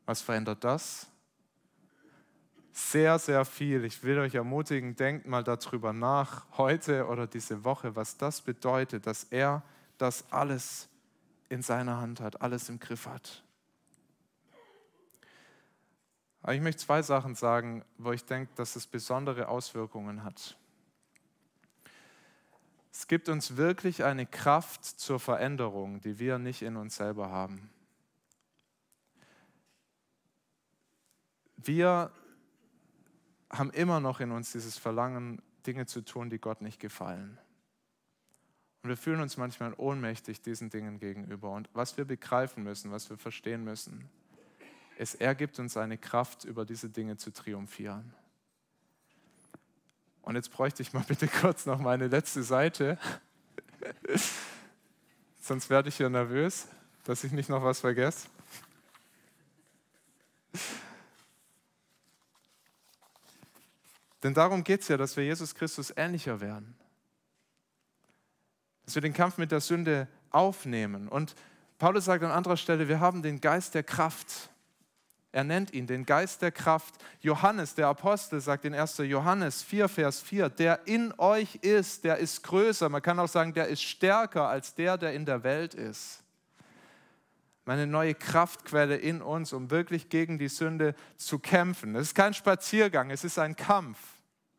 Was 0.07 0.21
verändert 0.21 0.63
das? 0.63 1.05
Sehr, 2.71 3.19
sehr 3.19 3.45
viel. 3.45 3.85
Ich 3.85 4.03
will 4.03 4.17
euch 4.17 4.33
ermutigen, 4.33 4.95
denkt 4.95 5.27
mal 5.27 5.43
darüber 5.43 5.93
nach, 5.93 6.45
heute 6.57 7.05
oder 7.07 7.27
diese 7.27 7.63
Woche, 7.63 7.95
was 7.95 8.17
das 8.17 8.41
bedeutet, 8.41 9.05
dass 9.05 9.25
er 9.25 9.61
das 9.97 10.31
alles 10.31 10.89
in 11.49 11.61
seiner 11.61 11.97
Hand 11.97 12.19
hat, 12.19 12.41
alles 12.41 12.69
im 12.69 12.79
Griff 12.79 13.07
hat. 13.07 13.43
Aber 16.41 16.53
ich 16.53 16.61
möchte 16.61 16.83
zwei 16.83 17.01
Sachen 17.01 17.35
sagen, 17.35 17.83
wo 17.97 18.11
ich 18.11 18.23
denke, 18.23 18.53
dass 18.55 18.75
es 18.75 18.87
besondere 18.87 19.49
Auswirkungen 19.49 20.23
hat. 20.23 20.57
Es 22.91 23.07
gibt 23.07 23.29
uns 23.29 23.57
wirklich 23.57 24.03
eine 24.03 24.25
Kraft 24.25 24.85
zur 24.85 25.19
Veränderung, 25.19 26.01
die 26.01 26.19
wir 26.19 26.39
nicht 26.39 26.61
in 26.61 26.77
uns 26.77 26.95
selber 26.95 27.29
haben. 27.29 27.69
Wir 31.57 32.11
haben 33.51 33.71
immer 33.71 33.99
noch 33.99 34.19
in 34.19 34.31
uns 34.31 34.51
dieses 34.51 34.77
Verlangen, 34.77 35.41
Dinge 35.65 35.85
zu 35.85 36.01
tun, 36.01 36.29
die 36.29 36.39
Gott 36.39 36.61
nicht 36.61 36.79
gefallen. 36.79 37.37
Und 38.83 38.89
wir 38.89 38.97
fühlen 38.97 39.21
uns 39.21 39.37
manchmal 39.37 39.73
ohnmächtig 39.77 40.41
diesen 40.41 40.69
Dingen 40.69 40.99
gegenüber. 40.99 41.51
Und 41.51 41.69
was 41.73 41.97
wir 41.97 42.05
begreifen 42.05 42.63
müssen, 42.63 42.91
was 42.91 43.09
wir 43.09 43.17
verstehen 43.17 43.63
müssen, 43.63 44.09
ist, 44.97 45.15
er 45.15 45.35
gibt 45.35 45.59
uns 45.59 45.77
eine 45.77 45.97
Kraft, 45.97 46.45
über 46.45 46.65
diese 46.65 46.89
Dinge 46.89 47.17
zu 47.17 47.31
triumphieren. 47.31 48.13
Und 50.21 50.35
jetzt 50.35 50.51
bräuchte 50.51 50.81
ich 50.81 50.93
mal 50.93 51.03
bitte 51.07 51.27
kurz 51.27 51.65
noch 51.65 51.79
meine 51.79 52.07
letzte 52.07 52.43
Seite. 52.43 52.97
Sonst 55.41 55.69
werde 55.69 55.89
ich 55.89 55.97
hier 55.97 56.09
nervös, 56.09 56.67
dass 57.03 57.23
ich 57.23 57.31
nicht 57.31 57.49
noch 57.49 57.63
was 57.63 57.79
vergesse. 57.79 58.27
Denn 64.23 64.33
darum 64.33 64.63
geht 64.63 64.81
es 64.81 64.87
ja, 64.87 64.97
dass 64.97 65.15
wir 65.15 65.23
Jesus 65.23 65.53
Christus 65.55 65.93
ähnlicher 65.95 66.41
werden 66.41 66.75
dass 68.87 68.95
wir 68.95 69.01
den 69.01 69.13
Kampf 69.13 69.37
mit 69.37 69.51
der 69.51 69.59
Sünde 69.59 70.07
aufnehmen. 70.31 71.09
Und 71.09 71.35
Paulus 71.77 72.05
sagt 72.05 72.23
an 72.23 72.31
anderer 72.31 72.55
Stelle, 72.55 72.87
wir 72.87 73.01
haben 73.01 73.21
den 73.21 73.41
Geist 73.41 73.75
der 73.75 73.83
Kraft. 73.83 74.49
Er 75.33 75.43
nennt 75.43 75.73
ihn 75.73 75.87
den 75.87 76.05
Geist 76.05 76.41
der 76.41 76.53
Kraft. 76.53 76.95
Johannes, 77.19 77.75
der 77.75 77.89
Apostel, 77.89 78.39
sagt 78.39 78.63
in 78.63 78.73
1. 78.73 78.99
Johannes 78.99 79.61
4, 79.61 79.89
Vers 79.89 80.21
4, 80.21 80.47
der 80.47 80.87
in 80.87 81.13
euch 81.17 81.55
ist, 81.55 82.05
der 82.05 82.15
ist 82.19 82.43
größer. 82.43 82.87
Man 82.87 83.01
kann 83.01 83.19
auch 83.19 83.27
sagen, 83.27 83.53
der 83.53 83.67
ist 83.67 83.83
stärker 83.83 84.47
als 84.47 84.73
der, 84.73 84.97
der 84.97 85.11
in 85.11 85.25
der 85.25 85.43
Welt 85.43 85.73
ist. 85.73 86.23
Meine 87.65 87.87
neue 87.87 88.15
Kraftquelle 88.15 88.95
in 88.95 89.21
uns, 89.21 89.51
um 89.51 89.69
wirklich 89.69 90.07
gegen 90.07 90.39
die 90.39 90.47
Sünde 90.47 90.95
zu 91.17 91.39
kämpfen. 91.39 91.93
Es 91.95 92.07
ist 92.07 92.15
kein 92.15 92.33
Spaziergang, 92.33 93.11
es 93.11 93.25
ist 93.25 93.37
ein 93.37 93.57
Kampf. 93.57 93.99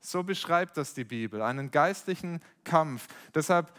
So 0.01 0.23
beschreibt 0.23 0.77
das 0.77 0.93
die 0.93 1.05
Bibel, 1.05 1.41
einen 1.41 1.71
geistlichen 1.71 2.43
Kampf. 2.65 3.09
Deshalb 3.35 3.73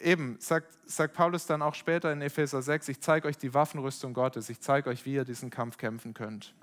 eben 0.00 0.36
sagt, 0.40 0.76
sagt 0.86 1.14
Paulus 1.14 1.46
dann 1.46 1.62
auch 1.62 1.74
später 1.74 2.12
in 2.12 2.20
Epheser 2.20 2.62
6, 2.62 2.88
ich 2.88 3.00
zeige 3.00 3.28
euch 3.28 3.38
die 3.38 3.54
Waffenrüstung 3.54 4.14
Gottes, 4.14 4.48
ich 4.48 4.60
zeige 4.60 4.90
euch, 4.90 5.04
wie 5.04 5.14
ihr 5.14 5.24
diesen 5.24 5.50
Kampf 5.50 5.78
kämpfen 5.78 6.14
könnt. 6.14 6.54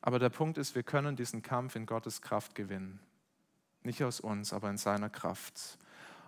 Aber 0.00 0.18
der 0.18 0.28
Punkt 0.28 0.58
ist, 0.58 0.74
wir 0.74 0.82
können 0.82 1.16
diesen 1.16 1.42
Kampf 1.42 1.76
in 1.76 1.86
Gottes 1.86 2.20
Kraft 2.20 2.54
gewinnen. 2.54 3.00
Nicht 3.82 4.04
aus 4.04 4.20
uns, 4.20 4.52
aber 4.52 4.68
in 4.70 4.76
seiner 4.76 5.08
Kraft. 5.08 5.78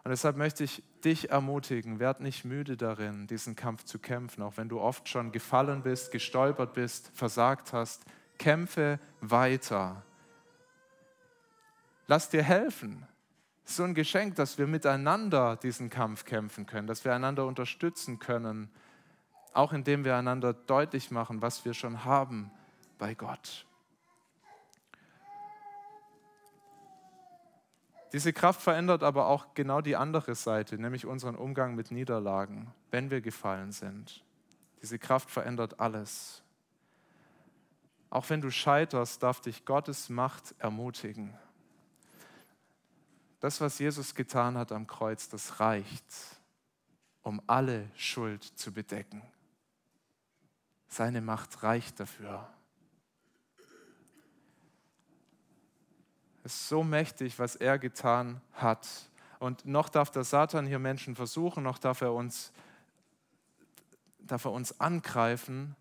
Und 0.03 0.11
deshalb 0.11 0.37
möchte 0.37 0.65
ich 0.65 0.83
dich 1.05 1.31
ermutigen, 1.31 1.99
werd 1.99 2.21
nicht 2.21 2.45
müde 2.45 2.77
darin, 2.77 3.27
diesen 3.27 3.57
Kampf 3.57 3.85
zu 3.85 3.99
kämpfen, 3.99 4.43
auch 4.43 4.57
wenn 4.57 4.69
du 4.69 4.81
oft 4.81 5.09
schon 5.09 5.33
gefallen 5.33 5.83
bist, 5.83 6.11
gestolpert 6.11 6.75
bist, 6.75 7.11
versagt 7.13 7.73
hast. 7.73 8.05
Kämpfe 8.39 9.01
weiter. 9.21 10.03
Lass 12.07 12.31
dir 12.31 12.43
helfen 12.43 13.07
so 13.69 13.83
ein 13.83 13.95
Geschenk, 13.95 14.37
dass 14.37 14.59
wir 14.59 14.67
miteinander 14.67 15.57
diesen 15.57 15.91
Kampf 15.91 16.25
kämpfen 16.25 16.67
können, 16.67 16.87
dass 16.87 17.05
wir 17.05 17.15
einander 17.15 17.47
unterstützen 17.47 18.19
können, 18.19 18.71
auch 19.53 19.73
indem 19.73 20.05
wir 20.05 20.17
einander 20.17 20.53
deutlich 20.53 21.11
machen, 21.11 21.43
was 21.43 21.65
wir 21.65 21.75
schon 21.75 22.05
haben 22.05 22.51
bei 22.99 23.15
Gott. 23.15 23.67
Diese 28.13 28.33
Kraft 28.33 28.63
verändert 28.63 29.03
aber 29.03 29.27
auch 29.27 29.55
genau 29.55 29.81
die 29.81 29.97
andere 29.97 30.37
Seite, 30.37 30.79
nämlich 30.79 31.05
unseren 31.05 31.35
Umgang 31.35 31.75
mit 31.75 31.91
Niederlagen, 31.91 32.73
wenn 32.91 33.11
wir 33.11 33.21
gefallen 33.21 33.73
sind. 33.73 34.25
Diese 34.81 34.99
Kraft 34.99 35.31
verändert 35.31 35.81
alles. 35.81 36.43
Auch 38.09 38.31
wenn 38.31 38.41
du 38.41 38.51
scheiterst, 38.51 39.23
darf 39.23 39.41
dich 39.41 39.65
Gottes 39.65 40.09
Macht 40.09 40.55
ermutigen. 40.61 41.37
Das, 43.41 43.61
was 43.61 43.79
Jesus 43.79 44.15
getan 44.15 44.57
hat 44.57 44.73
am 44.73 44.87
Kreuz, 44.87 45.29
das 45.29 45.61
reicht, 45.61 46.05
um 47.23 47.43
alle 47.47 47.91
Schuld 47.95 48.43
zu 48.43 48.73
bedecken. 48.73 49.23
Seine 50.89 51.21
Macht 51.21 51.63
reicht 51.63 52.01
dafür. 52.01 52.49
Es 56.45 56.55
ist 56.55 56.69
so 56.69 56.85
mächtig, 56.85 57.39
was 57.39 57.57
er 57.57 57.79
getan 57.79 58.41
hat. 58.53 58.87
Und 59.41 59.67
noch 59.67 59.89
darf 59.89 60.11
der 60.11 60.25
Satan 60.25 60.67
hier 60.67 60.79
Menschen 60.79 61.17
versuchen, 61.17 61.65
noch 61.65 61.79
darf 61.79 62.01
er 62.01 62.13
uns, 62.13 62.53
darf 64.21 64.45
er 64.45 64.53
uns 64.53 64.81
angreifen, 64.81 65.77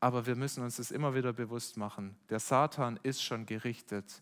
aber 0.00 0.26
wir 0.26 0.36
müssen 0.36 0.62
uns 0.62 0.76
das 0.76 0.90
immer 0.90 1.14
wieder 1.14 1.32
bewusst 1.32 1.76
machen. 1.76 2.16
Der 2.28 2.40
Satan 2.40 2.98
ist 3.02 3.22
schon 3.22 3.46
gerichtet. 3.46 4.20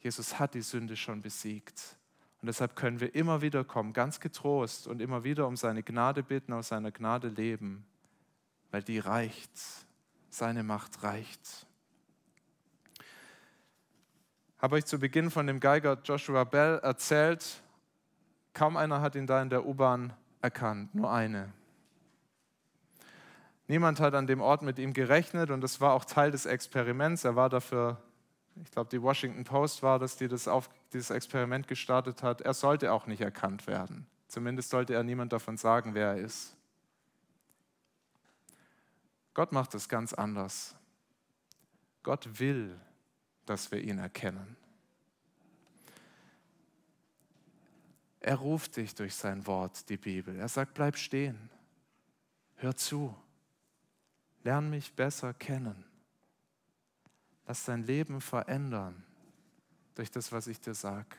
Jesus 0.00 0.38
hat 0.38 0.54
die 0.54 0.62
Sünde 0.62 0.96
schon 0.96 1.22
besiegt. 1.22 1.96
Und 2.42 2.48
deshalb 2.48 2.74
können 2.74 2.98
wir 2.98 3.14
immer 3.14 3.40
wieder 3.40 3.62
kommen, 3.62 3.92
ganz 3.92 4.18
getrost 4.18 4.88
und 4.88 5.00
immer 5.00 5.22
wieder 5.22 5.46
um 5.46 5.56
seine 5.56 5.84
Gnade 5.84 6.24
bitten, 6.24 6.52
aus 6.52 6.68
seiner 6.68 6.90
Gnade 6.90 7.28
leben, 7.28 7.86
weil 8.72 8.82
die 8.82 8.98
reicht. 8.98 9.52
Seine 10.28 10.62
Macht 10.62 11.02
reicht. 11.04 11.66
Ich 14.56 14.62
habe 14.62 14.76
euch 14.76 14.86
zu 14.86 14.98
Beginn 14.98 15.30
von 15.30 15.46
dem 15.46 15.60
Geiger 15.60 15.98
Joshua 16.02 16.44
Bell 16.44 16.80
erzählt, 16.82 17.62
kaum 18.54 18.76
einer 18.76 19.00
hat 19.00 19.14
ihn 19.14 19.26
da 19.26 19.40
in 19.40 19.50
der 19.50 19.64
U-Bahn 19.64 20.12
erkannt, 20.40 20.94
nur 20.94 21.12
eine. 21.12 21.52
Niemand 23.68 24.00
hat 24.00 24.14
an 24.14 24.26
dem 24.26 24.40
Ort 24.40 24.62
mit 24.62 24.78
ihm 24.78 24.92
gerechnet 24.92 25.50
und 25.50 25.60
das 25.60 25.80
war 25.80 25.92
auch 25.92 26.04
Teil 26.04 26.30
des 26.30 26.46
Experiments. 26.46 27.24
Er 27.24 27.36
war 27.36 27.48
dafür 27.48 28.02
ich 28.60 28.70
glaube, 28.70 28.90
die 28.90 29.00
Washington 29.00 29.44
Post 29.44 29.82
war 29.82 29.98
das, 29.98 30.16
die 30.16 30.28
das 30.28 30.46
auf, 30.46 30.68
dieses 30.92 31.10
Experiment 31.10 31.68
gestartet 31.68 32.22
hat. 32.22 32.40
Er 32.40 32.54
sollte 32.54 32.92
auch 32.92 33.06
nicht 33.06 33.20
erkannt 33.20 33.66
werden. 33.66 34.06
Zumindest 34.28 34.70
sollte 34.70 34.94
er 34.94 35.02
niemand 35.02 35.32
davon 35.32 35.56
sagen, 35.56 35.94
wer 35.94 36.08
er 36.08 36.16
ist. 36.18 36.56
Gott 39.34 39.52
macht 39.52 39.74
es 39.74 39.88
ganz 39.88 40.12
anders. 40.12 40.74
Gott 42.02 42.38
will, 42.38 42.78
dass 43.46 43.70
wir 43.70 43.80
ihn 43.80 43.98
erkennen. 43.98 44.56
Er 48.20 48.36
ruft 48.36 48.76
dich 48.76 48.94
durch 48.94 49.14
sein 49.14 49.46
Wort, 49.46 49.88
die 49.88 49.96
Bibel. 49.96 50.36
Er 50.38 50.48
sagt, 50.48 50.74
bleib 50.74 50.96
stehen, 50.96 51.50
hör 52.56 52.76
zu, 52.76 53.16
lern 54.44 54.70
mich 54.70 54.94
besser 54.94 55.34
kennen. 55.34 55.84
Lass 57.46 57.64
dein 57.64 57.82
Leben 57.82 58.20
verändern 58.20 59.04
durch 59.94 60.10
das, 60.10 60.32
was 60.32 60.46
ich 60.46 60.60
dir 60.60 60.74
sage. 60.74 61.16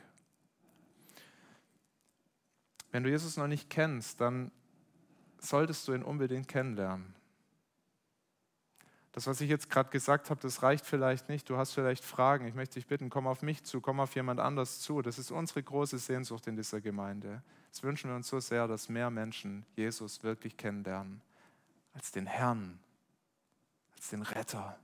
Wenn 2.90 3.02
du 3.02 3.10
Jesus 3.10 3.36
noch 3.36 3.48
nicht 3.48 3.70
kennst, 3.70 4.20
dann 4.20 4.52
solltest 5.40 5.88
du 5.88 5.94
ihn 5.94 6.02
unbedingt 6.02 6.48
kennenlernen. 6.48 7.14
Das, 9.14 9.28
was 9.28 9.40
ich 9.40 9.48
jetzt 9.48 9.70
gerade 9.70 9.90
gesagt 9.90 10.28
habe, 10.28 10.40
das 10.40 10.62
reicht 10.64 10.84
vielleicht 10.84 11.28
nicht. 11.28 11.48
Du 11.48 11.56
hast 11.56 11.72
vielleicht 11.72 12.04
Fragen. 12.04 12.48
Ich 12.48 12.54
möchte 12.54 12.74
dich 12.74 12.88
bitten, 12.88 13.10
komm 13.10 13.28
auf 13.28 13.42
mich 13.42 13.62
zu, 13.62 13.80
komm 13.80 14.00
auf 14.00 14.16
jemand 14.16 14.40
anders 14.40 14.80
zu. 14.80 15.02
Das 15.02 15.18
ist 15.18 15.30
unsere 15.30 15.62
große 15.62 15.98
Sehnsucht 15.98 16.48
in 16.48 16.56
dieser 16.56 16.80
Gemeinde. 16.80 17.42
Jetzt 17.66 17.84
wünschen 17.84 18.10
wir 18.10 18.16
uns 18.16 18.28
so 18.28 18.40
sehr, 18.40 18.66
dass 18.66 18.88
mehr 18.88 19.10
Menschen 19.10 19.64
Jesus 19.76 20.24
wirklich 20.24 20.56
kennenlernen 20.56 21.20
als 21.92 22.10
den 22.10 22.26
Herrn, 22.26 22.80
als 23.96 24.10
den 24.10 24.22
Retter. 24.22 24.76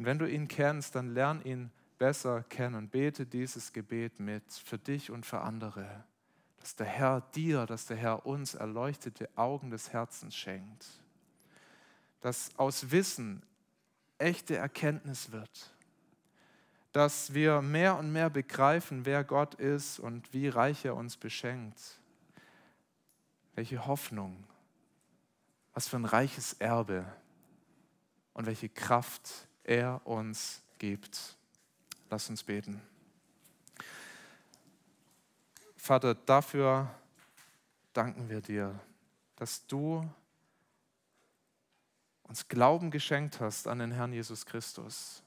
Und 0.00 0.06
wenn 0.06 0.18
du 0.18 0.26
ihn 0.26 0.48
kennst, 0.48 0.94
dann 0.94 1.12
lern 1.12 1.42
ihn 1.42 1.70
besser 1.98 2.42
kennen. 2.44 2.88
Bete 2.88 3.26
dieses 3.26 3.70
Gebet 3.74 4.18
mit 4.18 4.50
für 4.50 4.78
dich 4.78 5.10
und 5.10 5.26
für 5.26 5.42
andere, 5.42 6.04
dass 6.56 6.74
der 6.74 6.86
Herr 6.86 7.20
dir, 7.34 7.66
dass 7.66 7.84
der 7.84 7.98
Herr 7.98 8.24
uns 8.24 8.54
erleuchtete 8.54 9.28
Augen 9.36 9.70
des 9.70 9.92
Herzens 9.92 10.34
schenkt. 10.34 10.86
Dass 12.22 12.48
aus 12.56 12.90
Wissen 12.90 13.42
echte 14.16 14.56
Erkenntnis 14.56 15.32
wird. 15.32 15.70
Dass 16.92 17.34
wir 17.34 17.60
mehr 17.60 17.98
und 17.98 18.10
mehr 18.10 18.30
begreifen, 18.30 19.04
wer 19.04 19.22
Gott 19.22 19.54
ist 19.56 19.98
und 19.98 20.32
wie 20.32 20.48
reich 20.48 20.86
er 20.86 20.96
uns 20.96 21.18
beschenkt. 21.18 22.00
Welche 23.54 23.84
Hoffnung, 23.84 24.44
was 25.74 25.88
für 25.88 25.96
ein 25.96 26.06
reiches 26.06 26.54
Erbe 26.54 27.04
und 28.32 28.46
welche 28.46 28.70
Kraft 28.70 29.49
er 29.70 30.04
uns 30.04 30.62
gibt. 30.78 31.36
Lass 32.10 32.28
uns 32.28 32.42
beten. 32.42 32.82
Vater, 35.76 36.16
dafür 36.16 36.92
danken 37.92 38.28
wir 38.28 38.40
dir, 38.40 38.78
dass 39.36 39.64
du 39.68 40.04
uns 42.24 42.48
Glauben 42.48 42.90
geschenkt 42.90 43.40
hast 43.40 43.68
an 43.68 43.78
den 43.78 43.92
Herrn 43.92 44.12
Jesus 44.12 44.44
Christus. 44.44 45.22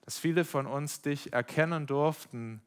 Dass 0.00 0.18
viele 0.18 0.46
von 0.46 0.66
uns 0.66 1.02
dich 1.02 1.34
erkennen 1.34 1.86
durften, 1.86 2.62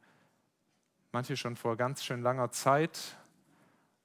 manche 1.10 1.36
schon 1.36 1.56
vor 1.56 1.76
ganz 1.76 2.04
schön 2.04 2.22
langer 2.22 2.52
Zeit, 2.52 3.16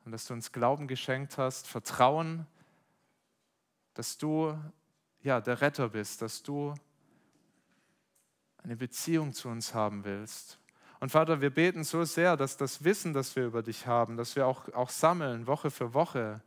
und 0.06 0.12
dass 0.12 0.26
du 0.26 0.34
uns 0.34 0.52
Glauben 0.52 0.88
geschenkt 0.88 1.38
hast, 1.38 1.68
Vertrauen, 1.68 2.48
dass 3.94 4.18
du 4.18 4.60
ja, 5.24 5.42
der 5.42 5.62
Retter 5.62 5.90
bist, 5.90 6.22
dass 6.22 6.42
du 6.44 6.74
eine 8.64 8.76
Beziehung 8.76 9.34
zu 9.34 9.50
uns 9.50 9.74
haben 9.74 10.04
willst. 10.04 10.60
Und 11.00 11.10
Vater, 11.10 11.42
wir 11.42 11.50
beten 11.50 11.84
so 11.84 12.04
sehr, 12.04 12.38
dass 12.38 12.58
das 12.58 12.84
Wissen, 12.84 13.14
das 13.14 13.36
wir 13.36 13.46
über 13.46 13.64
dich 13.64 13.88
haben, 13.88 14.18
dass 14.18 14.36
wir 14.36 14.46
auch, 14.46 14.72
auch 14.74 14.90
sammeln, 14.90 15.48
Woche 15.48 15.72
für 15.72 15.94
Woche, 15.94 16.42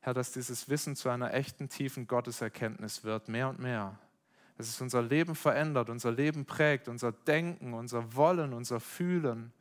Herr, 0.00 0.14
dass 0.14 0.32
dieses 0.32 0.68
Wissen 0.68 0.94
zu 0.94 1.08
einer 1.08 1.32
echten, 1.32 1.68
tiefen 1.68 2.06
Gotteserkenntnis 2.06 3.04
wird, 3.04 3.28
mehr 3.28 3.48
und 3.48 3.58
mehr. 3.58 3.98
Dass 4.58 4.68
es 4.68 4.80
unser 4.80 5.02
Leben 5.02 5.34
verändert, 5.34 5.88
unser 5.88 6.12
Leben 6.12 6.44
prägt, 6.44 6.88
unser 6.88 7.12
Denken, 7.12 7.72
unser 7.72 8.14
Wollen, 8.14 8.52
unser 8.52 8.80
Fühlen, 8.80 9.52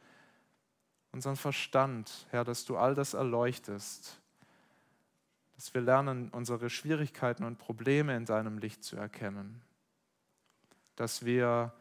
unseren 1.12 1.38
Verstand, 1.38 2.28
Herr, 2.30 2.44
dass 2.44 2.66
du 2.66 2.78
all 2.78 2.96
das 2.96 3.14
erleuchtest 3.14 4.22
dass 5.58 5.74
wir 5.74 5.82
lernen, 5.82 6.30
unsere 6.30 6.70
Schwierigkeiten 6.70 7.44
und 7.44 7.58
Probleme 7.58 8.16
in 8.16 8.24
deinem 8.26 8.60
Licht 8.60 8.84
zu 8.84 8.96
erkennen, 8.96 9.62
dass 10.96 11.26
wir 11.26 11.74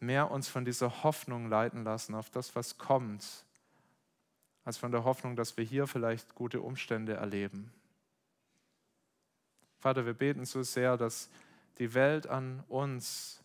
mehr 0.00 0.30
uns 0.30 0.48
von 0.48 0.66
dieser 0.66 1.02
Hoffnung 1.02 1.48
leiten 1.48 1.84
lassen 1.84 2.14
auf 2.14 2.28
das, 2.28 2.54
was 2.54 2.76
kommt 2.76 3.44
als 4.64 4.78
von 4.78 4.90
der 4.90 5.04
Hoffnung, 5.04 5.36
dass 5.36 5.56
wir 5.56 5.64
hier 5.64 5.86
vielleicht 5.86 6.34
gute 6.34 6.60
Umstände 6.60 7.14
erleben. 7.14 7.72
Vater, 9.78 10.06
wir 10.06 10.14
beten 10.14 10.44
so 10.46 10.62
sehr, 10.62 10.96
dass 10.96 11.28
die 11.78 11.92
Welt 11.92 12.26
an 12.26 12.64
uns 12.68 13.42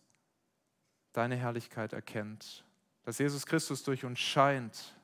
deine 1.12 1.36
Herrlichkeit 1.36 1.92
erkennt, 1.92 2.64
dass 3.04 3.18
Jesus 3.18 3.44
Christus 3.44 3.82
durch 3.82 4.04
uns 4.04 4.18
scheint. 4.18 4.94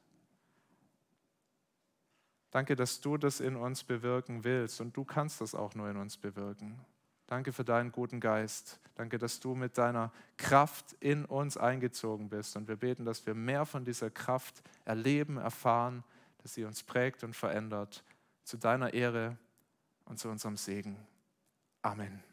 Danke, 2.51 2.77
dass 2.77 3.01
du 3.01 3.17
das 3.17 3.41
in 3.41 3.57
uns 3.57 3.85
bewirken 3.85 4.45
willst 4.45 4.81
und 4.81 4.97
du 4.97 5.05
kannst 5.05 5.41
das 5.41 5.55
auch 5.55 5.75
nur 5.75 5.91
in 5.91 5.97
uns 5.97 6.17
bewirken. 6.17 6.81
Danke 7.27 7.53
für 7.53 7.65
deinen 7.65 7.91
guten 7.91 8.21
Geist. 8.21 8.81
Danke, 8.95 9.19
dass 9.19 9.41
du 9.41 9.55
mit 9.55 9.77
deiner 9.77 10.13
Kraft 10.37 10.95
in 11.01 11.25
uns 11.25 11.57
eingezogen 11.57 12.29
bist. 12.29 12.57
Und 12.57 12.69
wir 12.69 12.77
beten, 12.77 13.05
dass 13.05 13.27
wir 13.27 13.35
mehr 13.35 13.67
von 13.67 13.85
dieser 13.85 14.11
Kraft 14.11 14.63
erleben, 14.85 15.37
erfahren, 15.37 16.05
dass 16.39 16.55
sie 16.55 16.65
uns 16.65 16.83
prägt 16.83 17.25
und 17.25 17.35
verändert. 17.35 18.05
Zu 18.45 18.57
deiner 18.57 18.95
Ehre 18.95 19.37
und 20.05 20.19
zu 20.21 20.29
unserem 20.29 20.57
Segen. 20.57 20.97
Amen. 21.83 22.26